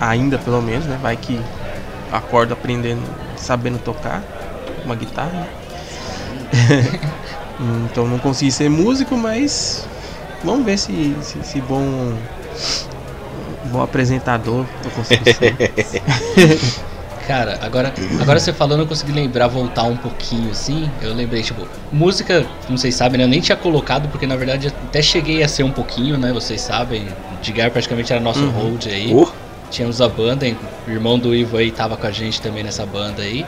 ainda, 0.00 0.38
pelo 0.38 0.62
menos, 0.62 0.86
né? 0.86 0.98
Vai 1.02 1.16
que 1.16 1.38
acordo 2.10 2.54
aprendendo, 2.54 3.02
sabendo 3.36 3.78
tocar 3.78 4.22
uma 4.84 4.94
guitarra. 4.94 5.46
então 7.60 8.06
não 8.06 8.18
consegui 8.18 8.50
ser 8.50 8.68
músico, 8.68 9.16
mas 9.16 9.86
vamos 10.42 10.64
ver 10.64 10.78
se, 10.78 11.16
se, 11.22 11.42
se 11.42 11.60
bom 11.60 12.12
bom 13.66 13.82
apresentador 13.82 14.64
eu 14.84 14.90
consigo 14.90 15.24
ser. 15.24 15.56
Cara, 17.26 17.58
agora, 17.62 17.92
agora 18.20 18.38
você 18.38 18.52
falando, 18.52 18.80
eu 18.80 18.86
consegui 18.86 19.12
lembrar, 19.12 19.46
voltar 19.46 19.84
um 19.84 19.96
pouquinho 19.96 20.50
assim. 20.50 20.90
Eu 21.00 21.14
lembrei, 21.14 21.42
tipo, 21.42 21.66
música, 21.90 22.44
como 22.66 22.76
vocês 22.76 22.94
sabem, 22.94 23.16
né? 23.16 23.24
Eu 23.24 23.28
nem 23.28 23.40
tinha 23.40 23.56
colocado, 23.56 24.08
porque 24.10 24.26
na 24.26 24.36
verdade 24.36 24.68
até 24.68 25.00
cheguei 25.00 25.42
a 25.42 25.48
ser 25.48 25.62
um 25.62 25.70
pouquinho, 25.70 26.18
né? 26.18 26.32
Vocês 26.32 26.60
sabem. 26.60 27.08
Edgar 27.40 27.70
praticamente 27.70 28.12
era 28.12 28.20
nosso 28.20 28.44
Uhum. 28.44 28.50
hold 28.50 28.86
aí. 28.86 29.14
Oh, 29.14 29.26
Tínhamos 29.70 30.00
a 30.02 30.08
banda, 30.08 30.46
o 30.86 30.90
irmão 30.90 31.18
do 31.18 31.34
Ivo 31.34 31.56
aí 31.56 31.70
tava 31.70 31.96
com 31.96 32.06
a 32.06 32.10
gente 32.10 32.40
também 32.42 32.62
nessa 32.62 32.84
banda 32.84 33.22
aí. 33.22 33.44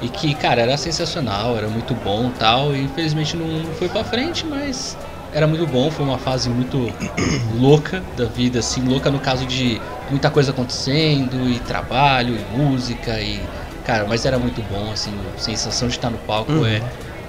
E 0.00 0.08
que, 0.08 0.34
cara, 0.34 0.62
era 0.62 0.76
sensacional, 0.76 1.56
era 1.56 1.68
muito 1.68 1.94
bom 1.94 2.30
tal. 2.30 2.74
E 2.74 2.82
infelizmente 2.84 3.36
não 3.36 3.64
foi 3.74 3.88
pra 3.88 4.04
frente, 4.04 4.46
mas 4.46 4.96
era 5.32 5.46
muito 5.46 5.66
bom. 5.66 5.90
Foi 5.90 6.04
uma 6.04 6.18
fase 6.18 6.48
muito 6.48 6.92
louca 7.58 8.02
da 8.16 8.26
vida, 8.26 8.60
assim, 8.60 8.82
louca 8.86 9.10
no 9.10 9.18
caso 9.20 9.44
de 9.46 9.80
muita 10.10 10.30
coisa 10.30 10.52
acontecendo, 10.52 11.48
e 11.48 11.58
trabalho, 11.60 12.36
e 12.36 12.56
música, 12.56 13.20
e. 13.20 13.40
Cara, 13.84 14.04
mas 14.06 14.26
era 14.26 14.38
muito 14.38 14.60
bom, 14.62 14.90
assim, 14.92 15.10
a 15.34 15.40
sensação 15.40 15.88
de 15.88 15.94
estar 15.94 16.10
no 16.10 16.18
palco 16.18 16.52
Uhum. 16.52 16.66
é, 16.66 16.82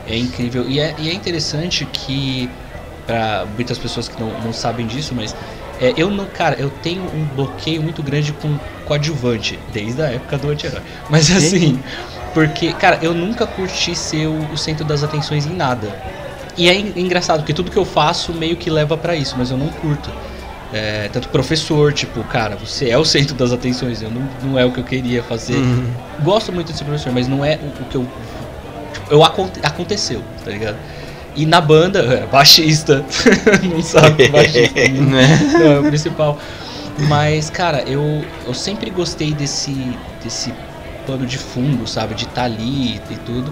é 0.06 0.18
incrível. 0.18 0.68
E 0.68 0.78
é, 0.80 0.94
e 0.98 1.10
é 1.10 1.14
interessante 1.14 1.86
que, 1.86 2.50
para 3.06 3.46
muitas 3.56 3.78
pessoas 3.78 4.10
que 4.10 4.20
não, 4.22 4.38
não 4.44 4.52
sabem 4.52 4.86
disso, 4.86 5.16
mas 5.16 5.34
é, 5.80 5.94
eu 5.96 6.12
não, 6.12 6.26
cara, 6.26 6.56
eu 6.60 6.70
tenho 6.70 7.04
um 7.04 7.24
bloqueio 7.34 7.82
muito 7.82 8.04
grande 8.04 8.34
com 8.34 8.60
coadjuvante, 8.84 9.58
desde 9.72 10.02
a 10.02 10.08
época 10.08 10.38
do 10.38 10.50
anti-herói. 10.50 10.82
Mas 11.10 11.32
assim, 11.32 11.80
porque, 12.34 12.74
cara, 12.74 13.00
eu 13.02 13.14
nunca 13.14 13.46
curti 13.48 13.96
ser 13.96 14.28
o, 14.28 14.52
o 14.54 14.58
centro 14.58 14.86
das 14.86 15.04
atenções 15.04 15.46
em 15.46 15.54
nada. 15.56 15.88
E 16.58 16.70
é 16.70 16.74
en- 16.76 16.94
engraçado, 16.96 17.40
porque 17.40 17.54
tudo 17.54 17.72
que 17.72 17.78
eu 17.78 17.86
faço 17.86 18.34
meio 18.34 18.56
que 18.58 18.70
leva 18.70 18.98
pra 18.98 19.16
isso, 19.16 19.36
mas 19.38 19.50
eu 19.52 19.58
não 19.58 19.68
curto. 19.70 20.10
É, 20.72 21.10
tanto 21.12 21.30
professor, 21.30 21.92
tipo, 21.94 22.24
cara, 22.26 22.56
você 22.56 22.90
é 22.90 22.98
o 22.98 23.04
centro 23.04 23.34
das 23.34 23.52
atenções, 23.52 24.02
eu 24.04 24.12
não, 24.12 24.22
não 24.44 24.60
é 24.60 24.64
o 24.66 24.72
que 24.72 24.80
eu 24.80 24.84
queria 24.84 25.24
fazer. 25.24 25.56
Uhum. 25.56 25.88
Gosto 26.22 26.52
muito 26.52 26.72
de 26.72 26.78
ser 26.78 26.84
professor, 26.84 27.12
mas 27.12 27.28
não 27.28 27.44
é 27.44 27.56
o, 27.58 27.82
o 27.82 27.86
que 27.86 27.96
eu. 27.96 28.06
Tipo, 28.94 29.14
eu 29.14 29.24
aconte- 29.24 29.60
aconteceu, 29.64 30.22
tá 30.46 30.52
ligado? 30.52 30.76
E 31.36 31.46
na 31.46 31.60
banda, 31.62 32.00
é, 32.00 32.26
baixista, 32.28 33.04
não 33.64 33.82
sabe, 33.82 34.28
baixista. 34.30 34.80
Né? 34.90 35.40
Não, 35.54 35.72
é 35.72 35.80
o 35.80 35.84
principal. 35.84 36.38
Mas, 37.08 37.50
cara, 37.50 37.82
eu, 37.88 38.24
eu 38.46 38.54
sempre 38.54 38.90
gostei 38.92 39.34
desse, 39.34 39.74
desse 40.24 40.54
pano 41.10 41.26
de 41.26 41.38
fundo, 41.38 41.88
sabe? 41.88 42.14
De 42.14 42.26
estar 42.26 42.44
ali 42.44 42.96
e 43.10 43.16
tudo. 43.26 43.52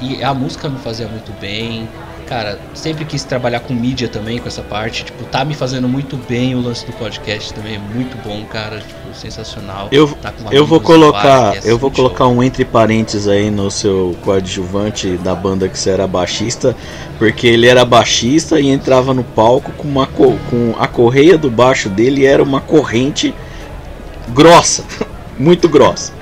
E 0.00 0.22
a 0.22 0.32
música 0.32 0.68
me 0.68 0.78
fazia 0.78 1.06
muito 1.08 1.32
bem. 1.40 1.88
cara, 2.26 2.58
sempre 2.74 3.04
quis 3.04 3.22
trabalhar 3.22 3.60
com 3.60 3.72
mídia 3.72 4.08
também, 4.08 4.38
com 4.38 4.48
essa 4.48 4.60
parte. 4.62 5.04
Tipo, 5.04 5.22
tá 5.24 5.44
me 5.44 5.54
fazendo 5.54 5.88
muito 5.88 6.16
bem 6.28 6.54
o 6.56 6.60
lance 6.60 6.84
do 6.84 6.92
podcast 6.92 7.54
também. 7.54 7.76
É 7.76 7.78
muito 7.78 8.16
bom, 8.26 8.44
cara. 8.46 8.78
Tipo, 8.80 9.14
sensacional. 9.14 9.88
Eu, 9.92 10.08
Tá 10.20 10.32
eu 10.50 10.66
vou 10.66 10.80
colocar, 10.80 11.52
bar, 11.52 11.54
é 11.54 11.60
eu 11.64 11.78
vou 11.78 11.88
show. 11.90 12.04
colocar 12.04 12.26
um 12.26 12.42
entre 12.42 12.64
parênteses 12.64 13.28
aí 13.28 13.48
no 13.50 13.70
seu 13.70 14.16
coadjuvante 14.22 15.16
da 15.18 15.34
banda 15.36 15.68
que 15.68 15.78
você 15.78 15.90
era 15.90 16.06
baixista, 16.06 16.74
porque 17.18 17.46
ele 17.46 17.66
era 17.68 17.84
baixista 17.84 18.58
e 18.60 18.68
entrava 18.68 19.14
no 19.14 19.22
palco 19.22 19.70
com 19.72 19.86
uma 19.88 20.06
co- 20.08 20.36
com 20.50 20.74
a 20.80 20.86
correia 20.88 21.38
do 21.38 21.48
baixo 21.50 21.88
dele 21.88 22.26
era 22.26 22.42
uma 22.42 22.60
corrente 22.60 23.32
grossa, 24.30 24.84
muito 25.38 25.68
grossa. 25.68 26.12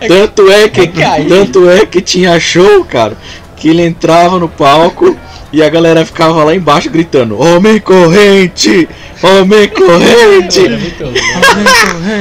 É 0.00 0.08
Tanto 0.08 0.50
é 0.50 0.68
que 0.68 0.80
é 1.02 1.24
tanto 1.28 1.68
é 1.68 1.86
que 1.86 2.00
tinha 2.00 2.38
show, 2.38 2.84
cara, 2.84 3.16
que 3.56 3.68
ele 3.68 3.82
entrava 3.82 4.38
no 4.38 4.48
palco 4.48 5.16
e 5.52 5.62
a 5.62 5.68
galera 5.68 6.04
ficava 6.04 6.44
lá 6.44 6.54
embaixo 6.54 6.90
gritando: 6.90 7.40
"Homem 7.40 7.78
corrente! 7.78 8.88
Homem 9.22 9.68
corrente!" 9.68 10.62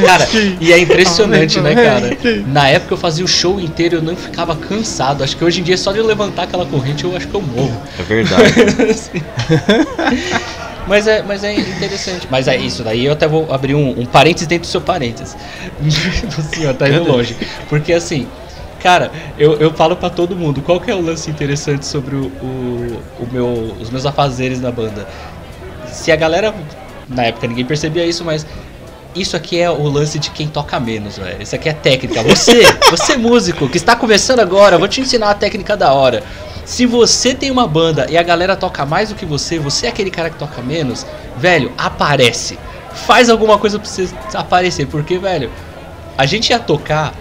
Cara, 0.06 0.28
e 0.62 0.72
é 0.72 0.80
impressionante, 0.80 1.60
né, 1.60 1.76
cara? 1.76 2.18
Na 2.48 2.70
época 2.70 2.94
eu 2.94 2.98
fazia 2.98 3.26
o 3.26 3.28
show 3.28 3.60
inteiro 3.60 3.96
e 3.96 3.98
eu 3.98 4.02
não 4.02 4.16
ficava 4.16 4.56
cansado. 4.56 5.24
Acho 5.24 5.36
que 5.36 5.44
hoje 5.44 5.60
em 5.60 5.64
dia, 5.64 5.78
só 5.78 5.92
de 5.92 6.00
eu 6.00 6.06
levantar 6.06 6.44
aquela 6.44 6.66
corrente, 6.66 7.04
eu 7.04 7.16
acho 7.16 7.28
que 7.28 7.36
eu 7.36 7.42
morro. 7.42 7.82
É 8.00 8.04
verdade. 8.04 8.54
Assim. 8.90 9.22
mas, 10.88 11.08
é, 11.08 11.22
mas 11.24 11.44
é 11.44 11.54
interessante. 11.54 12.28
Mas 12.30 12.48
é 12.48 12.56
isso, 12.56 12.84
daí 12.84 13.06
eu 13.06 13.14
até 13.14 13.28
vou 13.28 13.52
abrir 13.52 13.76
um, 13.76 14.00
um 14.00 14.06
parênteses 14.06 14.48
dentro 14.48 14.68
do 14.68 14.72
seu 14.72 14.82
parênteses. 14.82 15.36
o 15.82 16.42
senhor 16.42 16.74
tá 16.76 16.88
indo 16.88 17.04
longe. 17.04 17.36
Porque 17.70 17.94
assim, 17.94 18.28
cara, 18.82 19.12
eu, 19.38 19.54
eu 19.56 19.74
falo 19.74 19.96
pra 19.96 20.10
todo 20.10 20.36
mundo, 20.36 20.62
qual 20.62 20.80
que 20.80 20.92
é 20.92 20.96
o 20.96 21.02
lance 21.02 21.30
interessante 21.30 21.86
sobre 21.86 22.16
o, 22.16 22.26
o, 22.26 23.02
o 23.20 23.28
meu, 23.32 23.76
os 23.80 23.90
meus 23.90 24.06
afazeres 24.06 24.62
na 24.62 24.72
banda? 24.72 25.08
Se 25.88 26.12
a 26.12 26.16
galera, 26.16 26.54
na 27.08 27.24
época 27.24 27.48
ninguém 27.48 27.66
percebia 27.66 28.06
isso, 28.06 28.24
mas 28.24 28.46
isso 29.16 29.36
aqui 29.36 29.60
é 29.60 29.70
o 29.72 29.88
lance 29.88 30.20
de 30.20 30.30
quem 30.30 30.48
toca 30.48 30.80
menos, 30.80 31.18
velho. 31.18 31.42
Isso 31.42 31.56
aqui 31.56 31.70
é 31.70 31.74
técnica. 31.74 32.22
Você, 32.24 32.64
você 32.92 33.16
músico 33.16 33.70
que 33.70 33.78
está 33.78 33.96
começando 33.96 34.42
agora, 34.42 34.78
vou 34.78 34.88
te 34.88 35.00
ensinar 35.00 35.30
a 35.30 35.34
técnica 35.34 35.78
da 35.78 35.94
hora. 35.94 36.22
Se 36.66 36.86
você 36.86 37.36
tem 37.36 37.52
uma 37.52 37.68
banda 37.68 38.08
e 38.10 38.18
a 38.18 38.24
galera 38.24 38.56
toca 38.56 38.86
mais 38.86 39.10
do 39.10 39.16
que 39.16 39.26
você, 39.26 39.60
você 39.60 39.86
é 39.86 39.90
aquele 39.90 40.10
cara 40.10 40.32
que 40.32 40.38
toca 40.38 40.62
menos, 40.62 41.06
velho, 41.38 41.72
aparece. 41.78 42.58
Faz 43.06 43.30
alguma 43.30 43.58
coisa 43.58 43.78
pra 43.78 43.88
você 43.88 44.10
aparecer, 44.34 44.88
porque, 44.88 45.20
velho, 45.20 45.52
a 46.18 46.26
gente 46.26 46.50
ia 46.50 46.60
tocar, 46.60 47.14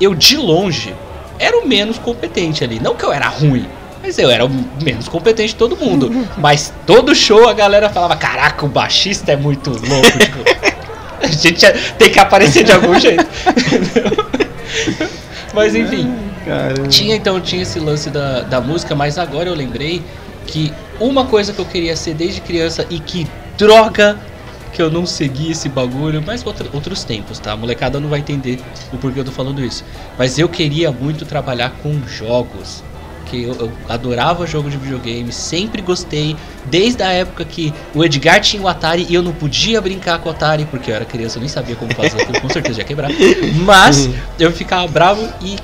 eu 0.00 0.14
de 0.14 0.36
longe 0.36 0.94
era 1.38 1.58
o 1.58 1.66
menos 1.66 1.98
competente 1.98 2.62
ali. 2.62 2.78
Não 2.78 2.94
que 2.94 3.04
eu 3.04 3.12
era 3.12 3.26
ruim, 3.26 3.66
mas 4.00 4.18
eu 4.18 4.30
era 4.30 4.44
o 4.44 4.50
menos 4.80 5.08
competente 5.08 5.48
de 5.48 5.56
todo 5.56 5.76
mundo. 5.76 6.10
Mas 6.38 6.72
todo 6.86 7.14
show 7.14 7.48
a 7.48 7.52
galera 7.52 7.88
falava: 7.88 8.16
Caraca, 8.16 8.64
o 8.64 8.68
baixista 8.68 9.32
é 9.32 9.36
muito 9.36 9.70
louco. 9.70 10.18
tipo, 10.18 10.38
a 11.20 11.26
gente 11.26 11.66
tem 11.98 12.10
que 12.10 12.18
aparecer 12.18 12.64
de 12.64 12.72
algum 12.72 12.94
jeito. 12.98 13.26
mas 15.54 15.74
enfim, 15.74 16.10
Caramba. 16.44 16.88
tinha 16.88 17.16
então 17.16 17.40
tinha 17.40 17.62
esse 17.62 17.78
lance 17.78 18.10
da, 18.10 18.40
da 18.42 18.60
música, 18.60 18.94
mas 18.94 19.18
agora 19.18 19.48
eu 19.48 19.54
lembrei 19.54 20.02
que 20.46 20.72
uma 21.00 21.24
coisa 21.26 21.52
que 21.52 21.58
eu 21.60 21.64
queria 21.64 21.96
ser 21.96 22.14
desde 22.14 22.40
criança 22.40 22.86
e 22.90 22.98
que 22.98 23.26
droga 23.56 24.18
que 24.72 24.80
eu 24.80 24.90
não 24.90 25.04
segui 25.04 25.50
esse 25.50 25.68
bagulho, 25.68 26.22
mas 26.26 26.44
outra- 26.46 26.66
outros 26.72 27.04
tempos, 27.04 27.38
tá? 27.38 27.52
A 27.52 27.56
molecada 27.56 28.00
não 28.00 28.08
vai 28.08 28.20
entender 28.20 28.58
o 28.92 28.96
porquê 28.96 29.20
eu 29.20 29.24
tô 29.24 29.30
falando 29.30 29.62
isso. 29.62 29.84
Mas 30.18 30.38
eu 30.38 30.48
queria 30.48 30.90
muito 30.90 31.26
trabalhar 31.26 31.70
com 31.82 32.00
jogos. 32.06 32.82
Que 33.26 33.44
eu, 33.44 33.54
eu 33.54 33.72
adorava 33.88 34.46
jogo 34.46 34.68
de 34.70 34.76
videogame, 34.76 35.30
sempre 35.32 35.80
gostei, 35.80 36.36
desde 36.66 37.02
a 37.02 37.12
época 37.12 37.44
que 37.46 37.72
o 37.94 38.04
Edgar 38.04 38.40
tinha 38.40 38.62
o 38.62 38.68
Atari 38.68 39.06
e 39.08 39.14
eu 39.14 39.22
não 39.22 39.32
podia 39.32 39.80
brincar 39.80 40.18
com 40.18 40.28
o 40.28 40.32
Atari, 40.32 40.66
porque 40.66 40.90
eu 40.90 40.94
era 40.94 41.04
criança, 41.04 41.36
eu 41.38 41.40
nem 41.40 41.48
sabia 41.48 41.74
como 41.76 41.94
fazer 41.94 42.26
com 42.40 42.48
certeza 42.50 42.80
ia 42.80 42.84
quebrar. 42.84 43.10
Mas 43.64 44.08
eu 44.38 44.50
ficava 44.52 44.86
bravo 44.88 45.26
e 45.40 45.56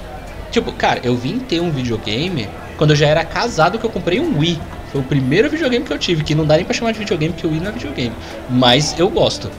Tipo, 0.58 0.72
cara, 0.72 1.00
eu 1.04 1.14
vim 1.16 1.38
ter 1.38 1.60
um 1.60 1.70
videogame 1.70 2.48
quando 2.76 2.90
eu 2.90 2.96
já 2.96 3.06
era 3.06 3.24
casado 3.24 3.78
que 3.78 3.84
eu 3.86 3.90
comprei 3.90 4.18
um 4.18 4.38
Wii. 4.38 4.60
Foi 4.90 5.00
o 5.00 5.04
primeiro 5.04 5.48
videogame 5.48 5.84
que 5.84 5.92
eu 5.92 5.98
tive, 5.98 6.24
que 6.24 6.34
não 6.34 6.44
dá 6.46 6.56
nem 6.56 6.64
pra 6.64 6.74
chamar 6.74 6.92
de 6.92 6.98
videogame, 6.98 7.32
porque 7.32 7.46
o 7.46 7.50
Wii 7.50 7.60
não 7.60 7.68
é 7.68 7.72
videogame. 7.72 8.12
Mas 8.50 8.98
eu 8.98 9.08
gosto. 9.08 9.50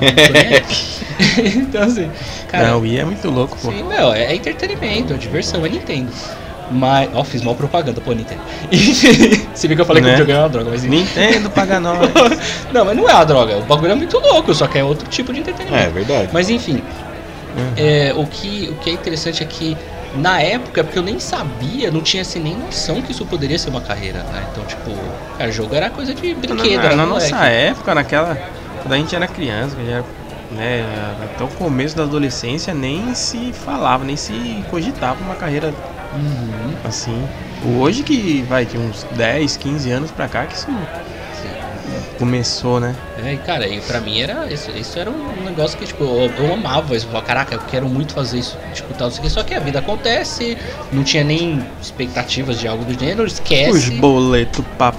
Então, 0.00 0.40
aí. 0.40 1.52
então 1.56 1.82
assim, 1.82 2.10
cara, 2.48 2.68
Não, 2.68 2.78
o 2.78 2.80
Wii 2.80 2.98
é 2.98 3.04
muito 3.04 3.30
louco, 3.30 3.56
pô. 3.60 3.70
sim, 3.70 3.84
é, 3.92 4.32
é 4.32 4.34
entretenimento, 4.34 5.12
é 5.12 5.16
diversão, 5.16 5.64
é 5.64 5.68
Nintendo. 5.68 6.10
Mas, 6.70 7.08
ó, 7.14 7.22
fiz 7.24 7.40
mal 7.42 7.54
propaganda, 7.54 8.00
pô, 8.00 8.12
Nintendo. 8.12 8.40
Se 9.54 9.68
bem 9.68 9.76
que 9.76 9.80
eu 9.80 9.86
falei 9.86 10.02
que 10.02 10.08
o 10.08 10.10
Né? 10.10 10.16
videogame 10.16 10.38
é 10.40 10.42
uma 10.42 10.48
droga, 10.48 10.70
mas. 10.70 10.82
Nintendo 10.82 11.50
paga 11.50 11.78
nós. 11.80 11.98
Não, 12.72 12.84
mas 12.84 12.96
não 12.96 13.08
é 13.08 13.14
uma 13.14 13.24
droga, 13.24 13.58
o 13.58 13.62
bagulho 13.62 13.92
é 13.92 13.94
muito 13.94 14.18
louco, 14.18 14.52
só 14.54 14.66
que 14.66 14.78
é 14.78 14.84
outro 14.84 15.08
tipo 15.08 15.32
de 15.32 15.40
entretenimento. 15.40 15.82
É 15.84 15.88
verdade. 15.88 16.28
Mas 16.32 16.50
enfim, 16.50 16.82
é, 17.76 18.12
o, 18.16 18.26
que, 18.26 18.68
o 18.72 18.74
que 18.82 18.90
é 18.90 18.92
interessante 18.92 19.42
é 19.42 19.46
que 19.46 19.76
na 20.14 20.40
época, 20.40 20.82
porque 20.82 20.98
eu 20.98 21.02
nem 21.02 21.18
sabia, 21.20 21.90
não 21.90 22.00
tinha 22.00 22.22
assim 22.22 22.40
nem 22.40 22.56
noção 22.56 23.02
que 23.02 23.12
isso 23.12 23.24
poderia 23.26 23.58
ser 23.58 23.70
uma 23.70 23.80
carreira, 23.80 24.22
né? 24.24 24.46
Então, 24.50 24.64
tipo, 24.64 24.90
cara, 25.36 25.50
jogo 25.52 25.74
era 25.74 25.90
coisa 25.90 26.14
de 26.14 26.34
brinquedo, 26.34 26.78
na, 26.78 26.84
era 26.86 26.96
na 26.96 27.06
moleque. 27.06 27.30
nossa 27.32 27.46
época, 27.46 27.94
naquela. 27.94 28.34
Quando 28.82 28.92
a 28.92 28.96
gente 28.96 29.14
era 29.14 29.26
criança, 29.26 29.76
que 29.76 29.86
já 29.86 30.02
né, 30.50 30.82
até 31.22 31.44
o 31.44 31.48
começo 31.48 31.96
da 31.96 32.04
adolescência, 32.04 32.72
nem 32.72 33.14
se 33.14 33.52
falava, 33.52 34.04
nem 34.04 34.16
se 34.16 34.64
cogitava 34.70 35.22
uma 35.22 35.34
carreira 35.34 35.74
Uhum, 36.14 36.74
assim. 36.84 37.28
Hoje 37.78 38.02
que 38.02 38.42
vai 38.42 38.64
de 38.64 38.78
uns 38.78 39.04
10, 39.12 39.56
15 39.56 39.90
anos 39.90 40.10
pra 40.10 40.28
cá 40.28 40.46
que 40.46 40.54
isso. 40.54 40.66
Começou, 42.18 42.80
né? 42.80 42.94
É, 43.24 43.32
e 43.34 43.36
cara, 43.38 43.66
e 43.68 43.80
pra 43.80 44.00
mim 44.00 44.20
era 44.20 44.52
isso, 44.52 44.70
isso 44.72 44.98
era 44.98 45.10
um 45.10 45.44
negócio 45.44 45.78
que, 45.78 45.86
tipo, 45.86 46.02
eu, 46.04 46.32
eu 46.38 46.52
amava 46.52 46.96
isso. 46.96 47.06
Eu 47.06 47.10
falava, 47.10 47.26
caraca, 47.26 47.54
eu 47.54 47.60
quero 47.70 47.88
muito 47.88 48.12
fazer 48.12 48.38
isso, 48.38 48.56
tipo, 48.74 48.92
tal, 48.94 49.06
não 49.08 49.12
sei 49.12 49.20
o 49.20 49.22
que. 49.24 49.30
Só 49.30 49.42
que 49.42 49.54
a 49.54 49.60
vida 49.60 49.78
acontece, 49.78 50.56
não 50.92 51.02
tinha 51.04 51.24
nem 51.24 51.64
expectativas 51.80 52.58
de 52.58 52.66
algo 52.68 52.84
do 52.84 52.98
gênero, 52.98 53.26
esquece. 53.26 53.70
Os 53.70 53.88
boletos 53.88 54.64
pra 54.76 54.88
É, 54.88 54.90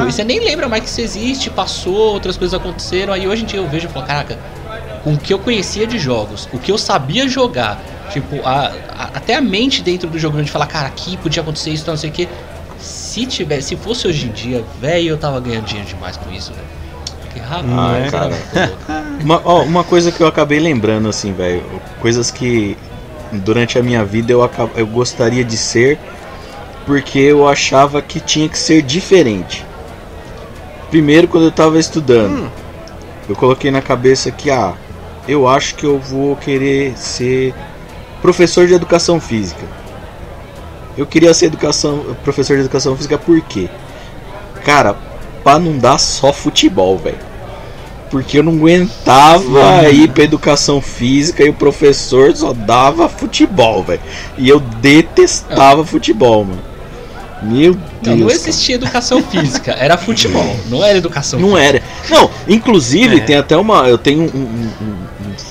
tipo, 0.00 0.12
você 0.12 0.24
nem 0.24 0.40
lembra 0.40 0.68
mais 0.68 0.82
que 0.82 0.88
isso 0.88 1.00
existe, 1.00 1.50
passou, 1.50 1.94
outras 2.12 2.36
coisas 2.36 2.58
aconteceram. 2.58 3.12
Aí 3.12 3.26
hoje 3.26 3.42
em 3.42 3.46
dia 3.46 3.60
eu 3.60 3.68
vejo 3.68 3.86
e 3.88 3.90
falo, 3.90 4.06
caraca, 4.06 4.38
com 5.04 5.14
o 5.14 5.18
que 5.18 5.32
eu 5.32 5.38
conhecia 5.38 5.86
de 5.86 5.98
jogos, 5.98 6.48
o 6.52 6.58
que 6.58 6.70
eu 6.72 6.76
sabia 6.78 7.28
jogar, 7.28 7.80
tipo, 8.12 8.40
a, 8.44 8.72
a- 8.98 9.10
até 9.14 9.36
a 9.36 9.40
mente 9.40 9.80
dentro 9.82 10.08
do 10.10 10.18
jogo 10.18 10.42
de 10.42 10.50
falar, 10.50 10.66
cara, 10.66 10.88
aqui 10.88 11.16
podia 11.16 11.42
acontecer 11.42 11.70
isso, 11.70 11.84
não 11.88 11.96
sei 11.96 12.10
o 12.10 12.12
que. 12.12 12.28
Se 13.16 13.24
tivesse, 13.24 13.68
se 13.68 13.76
fosse 13.76 14.06
hoje 14.06 14.26
em 14.26 14.30
dia, 14.30 14.62
velho, 14.78 15.08
eu 15.08 15.16
tava 15.16 15.40
ganhando 15.40 15.64
dinheiro 15.64 15.88
demais 15.88 16.18
com 16.18 16.30
isso, 16.30 16.52
velho. 16.52 16.66
Que 17.32 17.38
rapaz, 17.38 17.64
Ah, 17.66 17.98
é, 17.98 18.10
cara. 18.10 18.38
Uma, 19.24 19.40
ó, 19.42 19.62
uma 19.62 19.82
coisa 19.82 20.12
que 20.12 20.20
eu 20.22 20.26
acabei 20.26 20.60
lembrando, 20.60 21.08
assim, 21.08 21.32
velho. 21.32 21.62
Coisas 21.98 22.30
que 22.30 22.76
durante 23.32 23.78
a 23.78 23.82
minha 23.82 24.04
vida 24.04 24.30
eu, 24.32 24.42
aca- 24.42 24.68
eu 24.76 24.86
gostaria 24.86 25.42
de 25.42 25.56
ser 25.56 25.98
porque 26.84 27.18
eu 27.18 27.48
achava 27.48 28.02
que 28.02 28.20
tinha 28.20 28.50
que 28.50 28.58
ser 28.58 28.82
diferente. 28.82 29.64
Primeiro, 30.90 31.26
quando 31.26 31.44
eu 31.44 31.50
tava 31.52 31.78
estudando, 31.78 32.42
Hum. 32.44 32.50
eu 33.30 33.34
coloquei 33.34 33.70
na 33.70 33.80
cabeça 33.80 34.30
que, 34.30 34.50
ah, 34.50 34.74
eu 35.26 35.48
acho 35.48 35.74
que 35.76 35.84
eu 35.86 35.98
vou 35.98 36.36
querer 36.36 36.92
ser 36.98 37.54
professor 38.20 38.66
de 38.66 38.74
educação 38.74 39.18
física. 39.18 39.64
Eu 40.96 41.06
queria 41.06 41.32
ser 41.34 41.46
educação, 41.46 42.16
professor 42.24 42.54
de 42.56 42.62
educação 42.62 42.96
física 42.96 43.18
por 43.18 43.40
quê? 43.42 43.68
Cara, 44.64 44.96
pra 45.44 45.58
não 45.58 45.76
dar 45.78 45.98
só 45.98 46.32
futebol, 46.32 46.96
velho. 46.98 47.18
Porque 48.10 48.38
eu 48.38 48.42
não 48.42 48.52
aguentava 48.52 49.88
ir 49.90 50.08
pra 50.10 50.24
educação 50.24 50.80
física 50.80 51.42
e 51.44 51.48
o 51.50 51.54
professor 51.54 52.34
só 52.36 52.52
dava 52.52 53.08
futebol, 53.08 53.82
velho. 53.82 54.00
E 54.38 54.48
eu 54.48 54.60
detestava 54.60 55.84
futebol, 55.84 56.44
mano. 56.44 56.62
Meu 57.42 57.74
Deus. 57.74 57.86
Então, 58.00 58.16
não 58.16 58.26
cara. 58.28 58.38
existia 58.38 58.76
educação 58.76 59.22
física, 59.22 59.72
era 59.72 59.98
futebol, 59.98 60.56
não 60.70 60.82
era 60.82 60.96
educação 60.96 61.38
Não 61.38 61.50
física. 61.50 61.64
era. 61.68 61.82
Não, 62.08 62.30
inclusive 62.48 63.16
É. 63.18 63.20
tem 63.20 63.36
até 63.36 63.56
uma. 63.56 63.86
Eu 63.88 63.98
tenho 63.98 64.22
um, 64.22 64.24
um- 64.24 64.70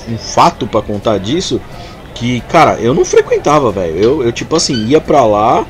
um- 0.10 0.13
um 0.13 0.17
fato 0.17 0.65
pra 0.65 0.81
contar 0.81 1.19
disso. 1.19 1.62
Que, 2.15 2.39
cara, 2.41 2.80
eu 2.80 2.93
não 2.93 3.06
frequentava, 3.06 3.71
velho. 3.71 3.95
Eu, 3.97 4.23
eu, 4.23 4.32
tipo 4.32 4.56
assim, 4.56 4.86
ia 4.88 4.99
pra 4.99 5.25
lá, 5.25 5.65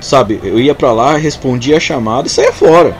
sabe? 0.00 0.40
Eu 0.42 0.58
ia 0.58 0.74
pra 0.74 0.92
lá, 0.92 1.16
respondia 1.16 1.76
a 1.76 1.80
chamada 1.80 2.26
e 2.26 2.30
saía 2.30 2.52
fora, 2.52 2.96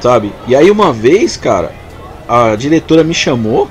sabe? 0.00 0.32
E 0.46 0.56
aí 0.56 0.70
uma 0.70 0.92
vez, 0.92 1.36
cara, 1.36 1.72
a 2.28 2.56
diretora 2.56 3.04
me 3.04 3.14
chamou. 3.14 3.68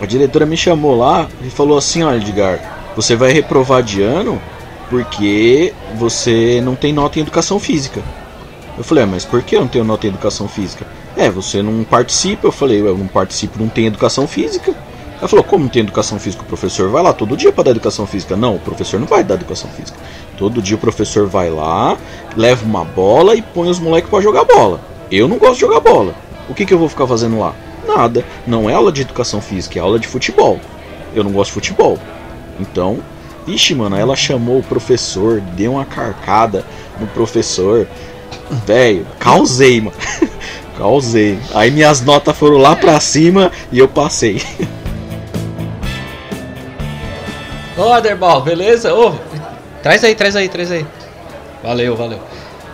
A 0.00 0.06
diretora 0.06 0.46
me 0.46 0.56
chamou 0.56 0.96
lá 0.96 1.26
e 1.42 1.50
falou 1.50 1.76
assim: 1.76 2.04
Olha, 2.04 2.18
Edgar, 2.18 2.60
você 2.94 3.16
vai 3.16 3.32
reprovar 3.32 3.82
de 3.82 4.00
ano 4.02 4.40
porque 4.88 5.72
você 5.96 6.60
não 6.62 6.74
tem 6.74 6.92
nota 6.92 7.18
em 7.18 7.22
educação 7.22 7.58
física. 7.58 8.02
Eu 8.76 8.84
falei, 8.84 9.02
ah, 9.02 9.06
mas 9.08 9.24
por 9.24 9.42
que 9.42 9.56
eu 9.56 9.60
não 9.60 9.68
tenho 9.68 9.84
nota 9.84 10.06
em 10.06 10.10
educação 10.10 10.46
física? 10.46 10.86
É, 11.16 11.28
você 11.28 11.62
não 11.62 11.82
participa. 11.82 12.46
Eu 12.46 12.52
falei, 12.52 12.80
eu 12.80 12.96
não 12.96 13.08
participo, 13.08 13.58
não 13.58 13.68
tenho 13.68 13.88
educação 13.88 14.26
física. 14.26 14.72
Ela 15.18 15.26
falou, 15.26 15.44
como 15.44 15.68
tem 15.68 15.82
educação 15.82 16.18
física? 16.18 16.44
O 16.44 16.46
professor 16.46 16.88
vai 16.90 17.02
lá 17.02 17.12
todo 17.12 17.36
dia 17.36 17.50
para 17.50 17.64
dar 17.64 17.70
educação 17.72 18.06
física. 18.06 18.36
Não, 18.36 18.54
o 18.54 18.60
professor 18.60 19.00
não 19.00 19.06
vai 19.06 19.24
dar 19.24 19.34
educação 19.34 19.68
física. 19.70 19.98
Todo 20.36 20.62
dia 20.62 20.76
o 20.76 20.80
professor 20.80 21.26
vai 21.26 21.50
lá, 21.50 21.96
leva 22.36 22.64
uma 22.64 22.84
bola 22.84 23.34
e 23.34 23.42
põe 23.42 23.68
os 23.68 23.80
moleques 23.80 24.08
para 24.08 24.22
jogar 24.22 24.44
bola. 24.44 24.80
Eu 25.10 25.26
não 25.26 25.36
gosto 25.36 25.54
de 25.54 25.60
jogar 25.60 25.80
bola. 25.80 26.14
O 26.48 26.54
que, 26.54 26.64
que 26.64 26.72
eu 26.72 26.78
vou 26.78 26.88
ficar 26.88 27.06
fazendo 27.06 27.38
lá? 27.40 27.52
Nada. 27.86 28.24
Não 28.46 28.70
é 28.70 28.74
aula 28.74 28.92
de 28.92 29.00
educação 29.00 29.40
física, 29.40 29.78
é 29.78 29.82
aula 29.82 29.98
de 29.98 30.06
futebol. 30.06 30.60
Eu 31.12 31.24
não 31.24 31.32
gosto 31.32 31.48
de 31.48 31.54
futebol. 31.54 31.98
Então, 32.60 32.98
ixi, 33.44 33.74
mano, 33.74 33.96
ela 33.96 34.14
chamou 34.14 34.60
o 34.60 34.62
professor, 34.62 35.40
deu 35.56 35.72
uma 35.72 35.84
carcada 35.84 36.64
no 37.00 37.08
professor. 37.08 37.88
Velho, 38.64 39.04
causei, 39.18 39.80
mano. 39.80 39.96
causei. 40.78 41.40
Aí 41.52 41.72
minhas 41.72 42.02
notas 42.02 42.36
foram 42.36 42.58
lá 42.58 42.76
pra 42.76 43.00
cima 43.00 43.50
e 43.72 43.80
eu 43.80 43.88
passei. 43.88 44.40
Ô, 47.78 47.92
Aderbal, 47.92 48.40
beleza? 48.42 48.92
Ô, 48.92 49.14
traz 49.84 50.02
aí, 50.02 50.12
traz 50.12 50.34
aí, 50.34 50.48
traz 50.48 50.72
aí. 50.72 50.84
Valeu, 51.62 51.94
valeu. 51.94 52.18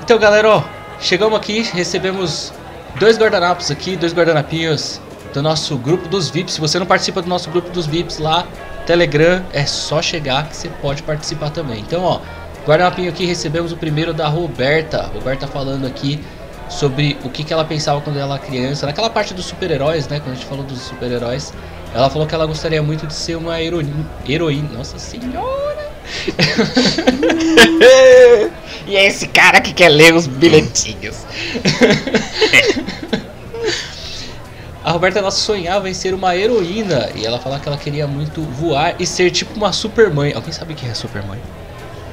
Então, 0.03 0.19
galera, 0.19 0.49
ó, 0.49 0.63
chegamos 0.99 1.39
aqui, 1.39 1.61
recebemos 1.61 2.55
dois 2.99 3.19
guardanapos 3.19 3.71
aqui, 3.71 3.97
dois 3.97 4.15
guardanapinhos 4.15 4.99
do 5.35 5.43
nosso 5.43 5.77
grupo 5.77 6.09
dos 6.09 6.31
VIPs. 6.31 6.55
Se 6.55 6.61
você 6.61 6.79
não 6.79 6.87
participa 6.87 7.21
do 7.21 7.29
nosso 7.29 7.51
grupo 7.51 7.69
dos 7.69 7.87
VIPs 7.87 8.17
lá, 8.17 8.47
Telegram, 8.87 9.45
é 9.53 9.67
só 9.67 10.01
chegar 10.01 10.49
que 10.49 10.57
você 10.57 10.71
pode 10.81 11.03
participar 11.03 11.51
também. 11.51 11.81
Então, 11.81 12.03
ó, 12.03 12.21
guardanapinho 12.67 13.11
aqui, 13.11 13.27
recebemos 13.27 13.73
o 13.73 13.77
primeiro 13.77 14.15
da 14.15 14.27
Roberta. 14.27 15.11
Roberta 15.13 15.47
falando 15.47 15.87
aqui 15.87 16.25
sobre 16.69 17.17
o 17.23 17.31
que, 17.31 17.45
que 17.45 17.53
ela 17.53 17.65
pensava 17.65 18.01
quando 18.01 18.19
ela 18.19 18.37
era 18.37 18.45
criança, 18.45 18.87
naquela 18.87 19.11
parte 19.11 19.35
dos 19.35 19.45
super-heróis, 19.45 20.09
né? 20.09 20.21
Quando 20.21 20.33
a 20.33 20.35
gente 20.35 20.47
falou 20.47 20.65
dos 20.65 20.81
super-heróis. 20.81 21.53
Ela 21.95 22.11
falou 22.11 22.27
que 22.27 22.35
ela 22.35 22.45
gostaria 22.45 22.83
muito 22.83 23.07
de 23.07 23.15
ser 23.15 23.37
uma 23.37 23.63
heroína. 23.63 24.05
heroína. 24.29 24.69
Nossa 24.71 24.99
senhora! 24.99 25.95
e 28.87 28.97
é 28.97 29.07
esse 29.07 29.29
cara 29.29 29.61
que 29.61 29.73
quer 29.73 29.89
ler 29.89 30.15
os 30.15 30.27
bilhetinhos. 30.27 31.25
A 34.85 34.93
Roberta 34.93 35.19
ela 35.19 35.31
sonhava 35.31 35.89
em 35.89 35.95
ser 35.95 36.13
uma 36.13 36.37
heroína 36.37 37.09
e 37.15 37.25
ela 37.25 37.39
falava 37.39 37.63
que 37.63 37.67
ela 37.67 37.79
queria 37.79 38.07
muito 38.07 38.43
voar 38.43 38.95
e 38.99 39.07
ser 39.07 39.31
tipo 39.31 39.55
uma 39.55 39.73
supermãe. 39.73 40.35
Alguém 40.35 40.53
sabe 40.53 40.75
quem 40.75 40.91
é 40.91 40.93
a 40.93 40.95
supermãe? 40.95 41.41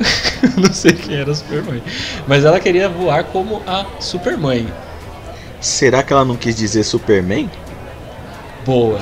Não 0.57 0.71
sei 0.73 0.93
quem 0.93 1.15
era 1.17 1.31
a 1.31 1.35
supermãe, 1.35 1.81
mas 2.27 2.45
ela 2.45 2.59
queria 2.59 2.89
voar 2.89 3.23
como 3.25 3.61
a 3.67 3.85
supermãe. 3.99 4.67
Será 5.59 6.01
que 6.01 6.11
ela 6.11 6.25
não 6.25 6.35
quis 6.35 6.55
dizer 6.55 6.83
Superman? 6.83 7.49
Boa. 8.65 8.99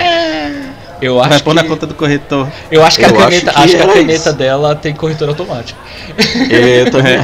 Eu 1.01 1.19
acho 1.19 1.29
Vai 1.29 1.39
pôr 1.39 1.55
que... 1.55 1.62
na 1.62 1.63
conta 1.63 1.88
do 1.88 1.93
corretor. 1.95 2.49
Eu 2.69 2.83
acho 2.83 2.97
que 2.97 3.05
Eu 3.05 3.17
a 3.17 3.27
acho 3.27 3.45
caneta, 3.45 3.51
que 3.53 3.59
acho 3.59 3.75
que 3.77 3.81
a 3.81 3.88
caneta 3.88 4.13
isso. 4.13 4.33
dela 4.33 4.75
tem 4.75 4.93
corretor 4.93 5.29
automático. 5.29 5.79
É, 6.49 6.81
eu 6.81 6.91
também. 6.91 7.17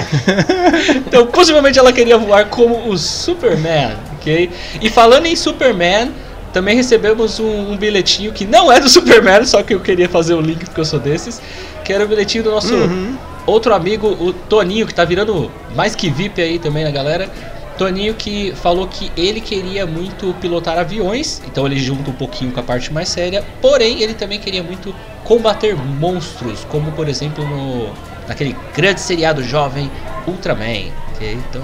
Então, 1.05 1.27
possivelmente 1.27 1.77
ela 1.77 1.91
queria 1.91 2.17
voar 2.17 2.45
como 2.45 2.89
o 2.89 2.97
Superman, 2.97 3.97
ok? 4.13 4.49
E 4.81 4.89
falando 4.89 5.25
em 5.25 5.35
Superman, 5.35 6.11
também 6.53 6.77
recebemos 6.77 7.37
um, 7.37 7.73
um 7.73 7.77
bilhetinho 7.77 8.31
que 8.31 8.45
não 8.45 8.71
é 8.71 8.79
do 8.79 8.87
Superman, 8.87 9.45
só 9.45 9.61
que 9.61 9.73
eu 9.73 9.81
queria 9.81 10.07
fazer 10.07 10.33
o 10.35 10.39
link 10.39 10.63
porque 10.63 10.79
eu 10.79 10.85
sou 10.85 10.99
desses, 10.99 11.41
que 11.83 11.91
era 11.91 12.05
o 12.05 12.07
bilhetinho 12.07 12.45
do 12.45 12.51
nosso 12.51 12.73
Uhum. 12.73 13.17
Outro 13.45 13.73
amigo, 13.73 14.07
o 14.07 14.33
Toninho, 14.33 14.85
que 14.87 14.93
tá 14.93 15.03
virando 15.05 15.51
mais 15.75 15.95
que 15.95 16.09
VIP 16.09 16.41
aí 16.41 16.59
também 16.59 16.83
na 16.83 16.91
galera. 16.91 17.29
Toninho 17.77 18.13
que 18.13 18.53
falou 18.61 18.87
que 18.87 19.11
ele 19.17 19.41
queria 19.41 19.85
muito 19.85 20.33
pilotar 20.39 20.77
aviões, 20.77 21.41
então 21.45 21.65
ele 21.65 21.77
junta 21.77 22.09
um 22.09 22.13
pouquinho 22.13 22.51
com 22.53 22.59
a 22.61 22.63
parte 22.63 22.91
mais 22.93 23.09
séria, 23.09 23.43
porém 23.61 24.01
ele 24.01 24.13
também 24.13 24.39
queria 24.39 24.63
muito 24.63 24.95
combater 25.25 25.75
monstros, 25.75 26.65
como 26.69 26.91
por 26.93 27.09
exemplo 27.09 27.45
no 27.45 27.89
naquele 28.29 28.55
grande 28.73 29.01
seriado 29.01 29.43
jovem 29.43 29.91
Ultraman. 30.25 30.85
ok? 31.13 31.37
Então 31.49 31.61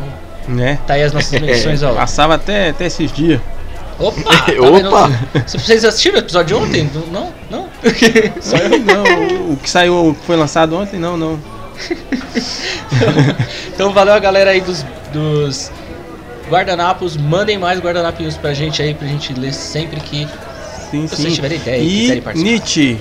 Né? 0.50 0.78
tá 0.86 0.96
aí 0.96 1.04
as 1.04 1.14
nossas 1.14 1.40
menções 1.40 1.82
ao. 1.84 1.96
Passava 1.96 2.36
até, 2.36 2.70
até 2.70 2.88
esses 2.88 3.10
dias. 3.12 3.40
Opa! 3.98 4.22
Tá 4.52 4.52
Opa! 4.68 5.08
vendo? 5.08 5.48
Vocês 5.48 5.86
assistiram 5.86 6.18
o 6.18 6.20
episódio 6.20 6.58
de 6.58 6.64
ontem? 6.66 6.90
Não? 7.10 7.32
Não? 7.50 7.70
Só 8.42 8.58
eu. 8.58 8.80
Não, 8.80 9.54
o 9.54 9.58
que 9.58 9.70
saiu, 9.70 10.10
o 10.10 10.14
que 10.16 10.26
foi 10.26 10.36
lançado 10.36 10.76
ontem, 10.76 11.00
não, 11.00 11.16
não. 11.16 11.40
Então 13.74 13.92
valeu 13.94 14.14
a 14.14 14.20
galera 14.20 14.52
aí 14.52 14.62
dos, 14.62 14.86
dos 15.12 15.72
guardanapos. 16.50 17.18
Mandem 17.18 17.58
mais 17.58 17.80
guardanapinhos 17.80 18.38
pra 18.38 18.54
gente 18.54 18.82
aí, 18.82 18.94
pra 18.94 19.08
gente 19.08 19.34
ler 19.34 19.54
sempre 19.54 20.00
que 20.00 20.28
Sim, 20.92 21.08
Se 21.08 21.16
sim. 21.16 21.22
vocês 21.24 21.36
tiverem 21.36 21.58
ideia 21.58 21.82
e 21.82 21.90
quiserem 22.02 22.22
participar. 22.22 22.50
Nietzsche, 22.52 23.00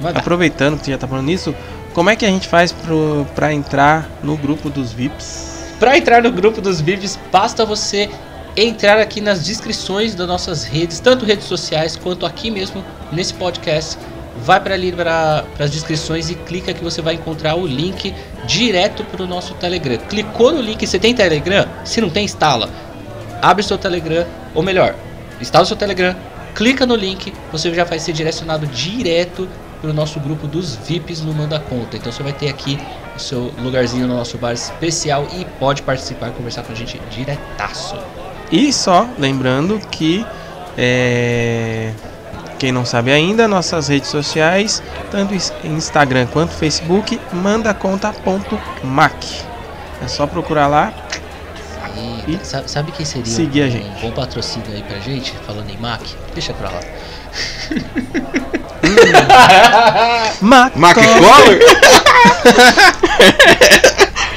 manda. 0.00 0.18
aproveitando 0.18 0.78
que 0.78 0.84
você 0.84 0.90
já 0.90 0.98
tá 0.98 1.08
falando 1.08 1.24
nisso, 1.26 1.54
como 1.94 2.10
é 2.10 2.16
que 2.16 2.26
a 2.26 2.28
gente 2.28 2.46
faz 2.46 2.72
pro, 2.72 3.26
pra 3.34 3.52
entrar 3.54 4.06
no 4.22 4.36
grupo 4.36 4.68
dos 4.68 4.92
VIPs? 4.92 5.74
Pra 5.80 5.96
entrar 5.96 6.22
no 6.22 6.30
grupo 6.30 6.60
dos 6.60 6.80
VIPs, 6.80 7.18
basta 7.32 7.64
você 7.64 8.10
entrar 8.54 8.98
aqui 8.98 9.20
nas 9.22 9.42
descrições 9.44 10.14
das 10.14 10.26
nossas 10.28 10.64
redes, 10.64 11.00
tanto 11.00 11.24
redes 11.24 11.46
sociais 11.46 11.96
quanto 11.96 12.26
aqui 12.26 12.50
mesmo 12.50 12.84
nesse 13.10 13.32
podcast. 13.34 13.96
Vai 14.44 14.60
para 14.60 14.74
ali 14.74 14.92
para 14.92 15.44
as 15.58 15.70
descrições 15.70 16.30
e 16.30 16.34
clica 16.34 16.72
que 16.72 16.82
você 16.82 17.02
vai 17.02 17.14
encontrar 17.14 17.56
o 17.56 17.66
link 17.66 18.14
direto 18.46 19.04
para 19.04 19.22
o 19.22 19.26
nosso 19.26 19.54
Telegram. 19.54 19.96
Clicou 20.08 20.52
no 20.52 20.60
link, 20.60 20.86
você 20.86 20.98
tem 20.98 21.14
Telegram? 21.14 21.66
Se 21.84 22.00
não 22.00 22.10
tem, 22.10 22.24
instala. 22.24 22.68
Abre 23.42 23.62
seu 23.62 23.78
Telegram, 23.78 24.26
ou 24.54 24.62
melhor, 24.62 24.94
instala 25.40 25.64
o 25.64 25.66
seu 25.66 25.76
Telegram, 25.76 26.14
clica 26.54 26.86
no 26.86 26.94
link, 26.94 27.32
você 27.52 27.72
já 27.74 27.84
vai 27.84 27.98
ser 27.98 28.12
direcionado 28.12 28.66
direto 28.66 29.48
para 29.80 29.90
o 29.90 29.92
nosso 29.92 30.18
grupo 30.18 30.46
dos 30.46 30.74
VIPs 30.74 31.20
no 31.20 31.34
Manda 31.34 31.60
Conta. 31.60 31.96
Então 31.96 32.10
você 32.10 32.22
vai 32.22 32.32
ter 32.32 32.48
aqui 32.48 32.78
o 33.14 33.18
seu 33.18 33.52
lugarzinho 33.58 34.06
no 34.06 34.16
nosso 34.16 34.38
bar 34.38 34.52
especial 34.52 35.26
e 35.32 35.44
pode 35.58 35.82
participar 35.82 36.28
e 36.28 36.32
conversar 36.32 36.62
com 36.62 36.72
a 36.72 36.74
gente 36.74 36.98
diretaço. 37.10 37.96
E 38.50 38.72
só 38.72 39.08
lembrando 39.18 39.78
que 39.90 40.24
é, 40.78 41.92
quem 42.58 42.72
não 42.72 42.84
sabe 42.84 43.12
ainda, 43.12 43.46
nossas 43.46 43.86
redes 43.88 44.10
sociais, 44.10 44.82
tanto 45.10 45.34
ins- 45.34 45.52
Instagram 45.64 46.26
quanto 46.26 46.52
Facebook, 46.54 47.20
mandaconta.mac. 47.32 49.12
É 50.02 50.08
só 50.08 50.26
procurar 50.26 50.66
lá. 50.66 50.92
E, 52.26 52.32
E 52.34 52.40
sabe, 52.42 52.70
sabe 52.70 52.92
quem 52.92 53.06
seria 53.06 53.32
seguir 53.32 53.62
a 53.62 53.66
um 53.66 53.70
gente. 53.70 54.00
bom 54.00 54.10
patrocínio 54.10 54.66
aí 54.72 54.82
pra 54.82 54.98
gente, 54.98 55.32
falando 55.46 55.70
em 55.70 55.76
Mac? 55.78 56.00
Deixa 56.34 56.52
pra 56.52 56.68
lá. 56.70 56.80
Mac, 60.40 60.76
Mac 60.76 60.94
Cola. 60.94 61.18
Collar? 61.18 61.58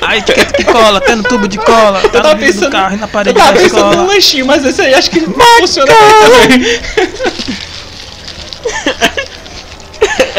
A 0.09 0.17
etiqueta 0.17 0.53
que 0.53 0.63
cola, 0.63 0.97
até 0.97 1.13
no 1.15 1.21
tubo 1.23 1.47
de 1.47 1.59
cola, 1.59 1.99
tá 2.01 2.09
tava 2.09 2.33
no 2.33 2.39
pensando- 2.39 2.71
carro 2.71 2.95
e 2.95 2.97
na 2.97 3.05
Eu 3.05 3.09
parede 3.09 3.37
tava 3.37 3.51
da 3.53 3.59
pensando 3.59 3.83
num 3.83 3.89
escola. 3.91 4.07
lanchinho, 4.13 4.45
mas 4.47 4.65
esse 4.65 4.81
aí 4.81 4.93
acho 4.95 5.11
que 5.11 5.19
não 5.19 5.33
funciona 5.59 5.93
bem 5.93 6.49
também. 6.49 6.79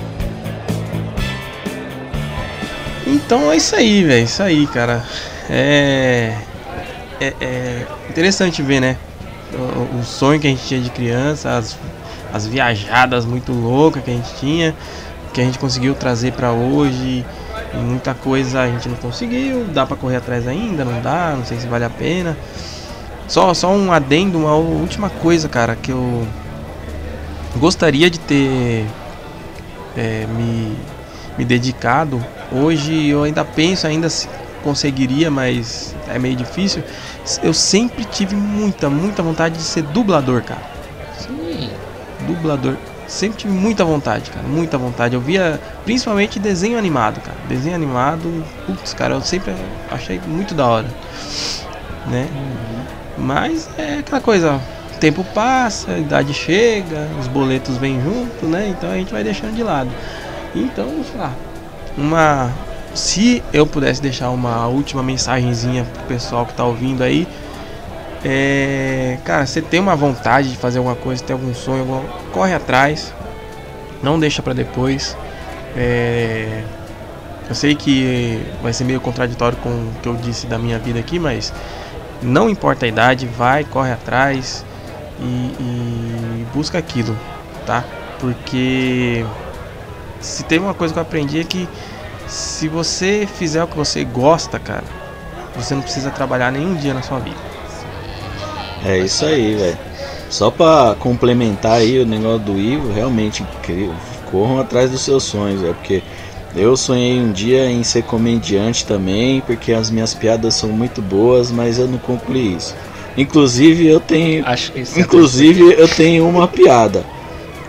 Então? 3.10 3.50
É 3.50 3.56
isso 3.56 3.74
aí, 3.74 4.04
velho. 4.04 4.24
Isso 4.24 4.42
aí, 4.42 4.66
cara. 4.66 5.04
É, 5.48 6.36
é. 7.20 7.34
é 7.40 7.86
interessante 8.08 8.62
ver, 8.62 8.80
né? 8.80 8.96
O, 9.52 9.98
o 9.98 10.04
sonho 10.04 10.38
que 10.38 10.46
a 10.46 10.50
gente 10.50 10.64
tinha 10.64 10.80
de 10.80 10.90
criança, 10.90 11.56
as, 11.56 11.76
as 12.32 12.46
viajadas 12.46 13.24
muito 13.24 13.52
loucas 13.52 14.04
que 14.04 14.10
a 14.10 14.14
gente 14.14 14.32
tinha, 14.36 14.74
que 15.32 15.40
a 15.40 15.44
gente 15.44 15.58
conseguiu 15.58 15.94
trazer 15.94 16.32
pra 16.32 16.52
hoje. 16.52 17.24
E 17.72 17.76
muita 17.76 18.14
coisa 18.14 18.62
a 18.62 18.66
gente 18.66 18.88
não 18.88 18.96
conseguiu. 18.96 19.64
Dá 19.72 19.86
pra 19.86 19.96
correr 19.96 20.16
atrás 20.16 20.48
ainda? 20.48 20.84
Não 20.84 21.00
dá? 21.00 21.34
Não 21.36 21.44
sei 21.44 21.58
se 21.58 21.66
vale 21.66 21.84
a 21.84 21.90
pena. 21.90 22.36
Só, 23.28 23.54
só 23.54 23.70
um 23.70 23.92
adendo, 23.92 24.38
uma 24.38 24.54
última 24.54 25.08
coisa, 25.08 25.48
cara, 25.48 25.76
que 25.76 25.92
eu 25.92 26.26
gostaria 27.56 28.10
de 28.10 28.18
ter 28.20 28.86
é, 29.96 30.26
me, 30.26 30.76
me 31.36 31.44
dedicado. 31.44 32.24
Hoje 32.52 33.08
eu 33.08 33.22
ainda 33.22 33.44
penso, 33.44 33.86
ainda 33.86 34.08
se 34.08 34.28
conseguiria, 34.62 35.30
mas 35.30 35.94
é 36.08 36.18
meio 36.18 36.36
difícil. 36.36 36.82
Eu 37.42 37.54
sempre 37.54 38.04
tive 38.04 38.34
muita, 38.36 38.88
muita 38.88 39.22
vontade 39.22 39.56
de 39.56 39.62
ser 39.62 39.82
dublador, 39.82 40.42
cara. 40.42 40.62
Sim. 41.18 41.70
Dublador. 42.26 42.76
Sempre 43.06 43.38
tive 43.38 43.52
muita 43.52 43.84
vontade, 43.84 44.30
cara. 44.30 44.46
Muita 44.46 44.78
vontade. 44.78 45.14
Eu 45.14 45.20
via 45.20 45.60
principalmente 45.84 46.38
desenho 46.38 46.78
animado, 46.78 47.20
cara. 47.20 47.36
Desenho 47.48 47.74
animado, 47.74 48.44
putz, 48.66 48.94
cara, 48.94 49.14
eu 49.14 49.20
sempre 49.20 49.52
achei 49.90 50.20
muito 50.26 50.54
da 50.54 50.66
hora. 50.66 50.88
Né? 52.06 52.28
Mas 53.18 53.68
é 53.76 53.98
aquela 53.98 54.20
coisa, 54.20 54.60
tempo 55.00 55.24
passa, 55.34 55.92
a 55.92 55.98
idade 55.98 56.32
chega, 56.34 57.08
os 57.18 57.26
boletos 57.26 57.76
vêm 57.78 58.00
junto, 58.00 58.46
né? 58.46 58.68
Então 58.68 58.90
a 58.90 58.94
gente 58.94 59.12
vai 59.12 59.24
deixando 59.24 59.54
de 59.54 59.62
lado. 59.62 59.90
Então, 60.54 60.86
sei 61.10 61.20
lá, 61.20 61.32
uma 61.96 62.50
se 62.94 63.42
eu 63.52 63.66
pudesse 63.66 64.02
deixar 64.02 64.30
uma 64.30 64.66
última 64.66 65.02
mensagenzinha 65.02 65.84
pro 65.84 66.02
pessoal 66.04 66.44
que 66.44 66.52
tá 66.54 66.64
ouvindo 66.64 67.02
aí, 67.02 67.26
é, 68.24 69.16
cara, 69.24 69.46
você 69.46 69.62
tem 69.62 69.80
uma 69.80 69.96
vontade 69.96 70.50
de 70.50 70.56
fazer 70.56 70.78
alguma 70.78 70.96
coisa, 70.96 71.22
tem 71.22 71.34
algum 71.34 71.54
sonho, 71.54 71.80
alguma- 71.80 72.02
corre 72.32 72.52
atrás, 72.54 73.14
não 74.02 74.18
deixa 74.18 74.42
pra 74.42 74.52
depois. 74.52 75.16
É, 75.76 76.62
Eu 77.48 77.54
sei 77.54 77.74
que 77.74 78.40
vai 78.62 78.72
ser 78.72 78.84
meio 78.84 79.00
contraditório 79.00 79.58
com 79.58 79.68
o 79.70 79.92
que 80.00 80.08
eu 80.08 80.14
disse 80.14 80.46
da 80.46 80.56
minha 80.56 80.78
vida 80.78 81.00
aqui, 81.00 81.18
mas 81.18 81.52
não 82.22 82.48
importa 82.48 82.84
a 82.86 82.88
idade, 82.88 83.26
vai, 83.26 83.64
corre 83.64 83.90
atrás 83.90 84.64
e, 85.20 85.24
e 85.60 86.46
busca 86.54 86.78
aquilo, 86.78 87.16
tá? 87.66 87.84
Porque 88.18 89.24
se 90.20 90.44
tem 90.44 90.58
uma 90.58 90.74
coisa 90.74 90.92
que 90.92 90.98
eu 90.98 91.02
aprendi 91.02 91.40
é 91.40 91.44
que 91.44 91.68
se 92.26 92.68
você 92.68 93.26
fizer 93.38 93.62
o 93.62 93.66
que 93.66 93.76
você 93.76 94.04
gosta, 94.04 94.58
cara, 94.58 94.84
você 95.56 95.74
não 95.74 95.82
precisa 95.82 96.10
trabalhar 96.10 96.52
nenhum 96.52 96.74
dia 96.74 96.94
na 96.94 97.02
sua 97.02 97.18
vida. 97.18 97.36
É 98.84 98.98
isso 98.98 99.24
aí, 99.24 99.54
velho. 99.54 99.78
Só 100.30 100.50
pra 100.50 100.94
complementar 100.98 101.72
aí 101.72 101.98
o 101.98 102.06
negócio 102.06 102.38
do 102.40 102.58
Ivo, 102.58 102.92
realmente. 102.92 103.44
Corram 104.30 104.60
atrás 104.60 104.90
dos 104.90 105.00
seus 105.00 105.24
sonhos, 105.24 105.64
é 105.64 105.72
porque 105.72 106.02
eu 106.54 106.76
sonhei 106.76 107.20
um 107.20 107.32
dia 107.32 107.68
em 107.68 107.82
ser 107.82 108.04
comediante 108.04 108.86
também, 108.86 109.40
porque 109.40 109.72
as 109.72 109.90
minhas 109.90 110.14
piadas 110.14 110.54
são 110.54 110.70
muito 110.70 111.02
boas, 111.02 111.50
mas 111.50 111.78
eu 111.78 111.88
não 111.88 111.98
concluí 111.98 112.54
isso. 112.54 112.76
Inclusive 113.16 113.86
eu 113.86 114.00
tenho, 114.00 114.46
Acho 114.46 114.72
que 114.72 114.80
isso 114.80 114.98
é 114.98 115.02
inclusive 115.02 115.74
eu 115.76 115.88
tenho 115.88 116.28
uma 116.28 116.46
piada 116.48 117.04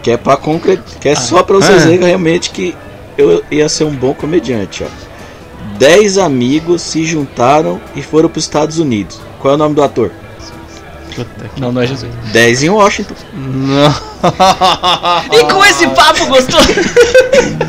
que 0.04 0.12
é 0.12 0.18
para 0.18 0.38
concre... 0.38 0.80
que 1.00 1.10
é 1.10 1.16
só 1.16 1.44
para 1.44 1.58
vocês 1.58 1.84
Ah. 1.84 1.86
verem 1.88 2.08
realmente 2.08 2.50
que 2.52 2.76
eu 3.18 3.44
ia 3.52 3.68
ser 3.70 3.84
um 3.84 3.92
bom 3.92 4.14
comediante, 4.14 4.84
ó. 4.84 4.88
Dez 5.78 6.18
amigos 6.18 6.82
se 6.82 7.04
juntaram 7.06 7.80
e 7.96 8.02
foram 8.02 8.30
para 8.30 8.38
os 8.40 8.44
Estados 8.46 8.80
Unidos. 8.80 9.20
Qual 9.40 9.52
é 9.52 9.56
o 9.56 9.58
nome 9.58 9.76
do 9.76 9.84
ator? 9.84 10.12
Não, 11.58 11.72
não 11.72 11.82
é 11.82 11.88
Jesus. 11.88 12.10
10 12.32 12.64
em 12.64 12.70
Washington. 12.70 13.16
Não. 13.34 14.12
E 15.34 15.52
com 15.52 15.66
esse 15.66 15.88
papo 15.90 16.26
gostoso. 16.28 16.68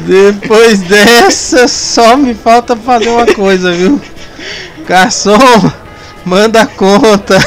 Depois 0.06 0.80
dessa, 0.82 1.66
só 1.66 2.16
me 2.16 2.34
falta 2.34 2.76
fazer 2.76 3.08
uma 3.08 3.26
coisa, 3.26 3.72
viu? 3.72 4.00
Garçom, 4.86 5.38
manda 6.24 6.62
a 6.62 6.66
conta. 6.66 7.38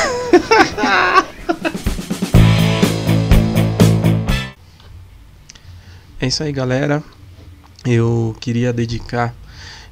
É 6.18 6.28
isso 6.28 6.44
aí, 6.44 6.52
galera. 6.54 7.04
Eu 7.86 8.34
queria 8.40 8.72
dedicar 8.72 9.36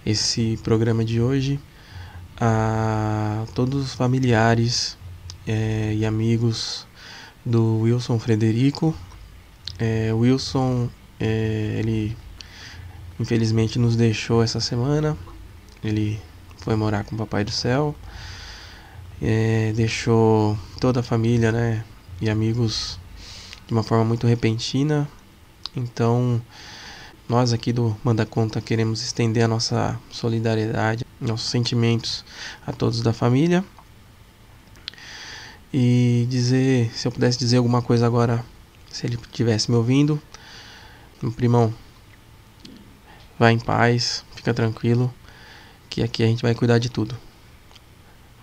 esse 0.06 0.58
programa 0.64 1.04
de 1.04 1.20
hoje 1.20 1.60
a 2.40 3.46
todos 3.54 3.84
os 3.88 3.94
familiares 3.94 4.98
eh, 5.46 5.94
e 5.98 6.06
amigos 6.06 6.88
do 7.46 7.80
Wilson 7.82 8.18
Frederico. 8.20 8.96
Eh, 9.78 10.14
Wilson, 10.14 10.90
eh, 11.20 11.76
ele 11.80 12.16
infelizmente 13.20 13.78
nos 13.78 13.98
deixou 13.98 14.42
essa 14.42 14.62
semana. 14.62 15.18
Ele 15.84 16.22
foi 16.60 16.78
morar 16.78 17.04
com 17.04 17.16
o 17.16 17.18
Papai 17.18 17.44
do 17.44 17.52
Céu. 17.52 17.94
Eh, 19.22 19.74
deixou 19.76 20.58
toda 20.80 21.02
a 21.02 21.04
família, 21.04 21.52
né, 21.52 21.84
e 22.22 22.30
amigos 22.30 22.98
de 23.68 23.74
uma 23.74 23.84
forma 23.84 24.06
muito 24.06 24.26
repentina. 24.26 25.06
Então, 25.76 26.42
nós 27.28 27.54
aqui 27.54 27.74
do 27.74 27.96
Manda 28.04 28.26
Conta 28.26 28.62
queremos 28.62 29.02
estender 29.02 29.44
a 29.44 29.48
nossa 29.48 30.00
solidariedade, 30.12 31.06
nossos 31.20 31.50
sentimentos 31.50 32.24
a 32.66 32.72
todos 32.72 33.02
da 33.02 33.14
família. 33.14 33.64
E 35.74 36.28
dizer, 36.30 36.92
se 36.94 37.08
eu 37.08 37.12
pudesse 37.12 37.40
dizer 37.40 37.58
alguma 37.58 37.82
coisa 37.82 38.06
agora, 38.06 38.46
se 38.92 39.08
ele 39.08 39.16
estivesse 39.16 39.72
me 39.72 39.78
ouvindo, 39.78 40.22
meu 41.22 41.32
primão, 41.32 41.74
vai 43.40 43.54
em 43.54 43.60
paz, 43.60 44.24
fica 44.36 44.54
tranquilo, 44.54 45.12
que 45.90 46.04
aqui 46.04 46.24
a 46.24 46.28
gente 46.28 46.44
vai 46.44 46.54
cuidar 46.54 46.78
de 46.78 46.90
tudo. 46.90 47.18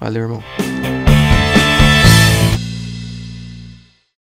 Valeu, 0.00 0.22
irmão. 0.22 0.99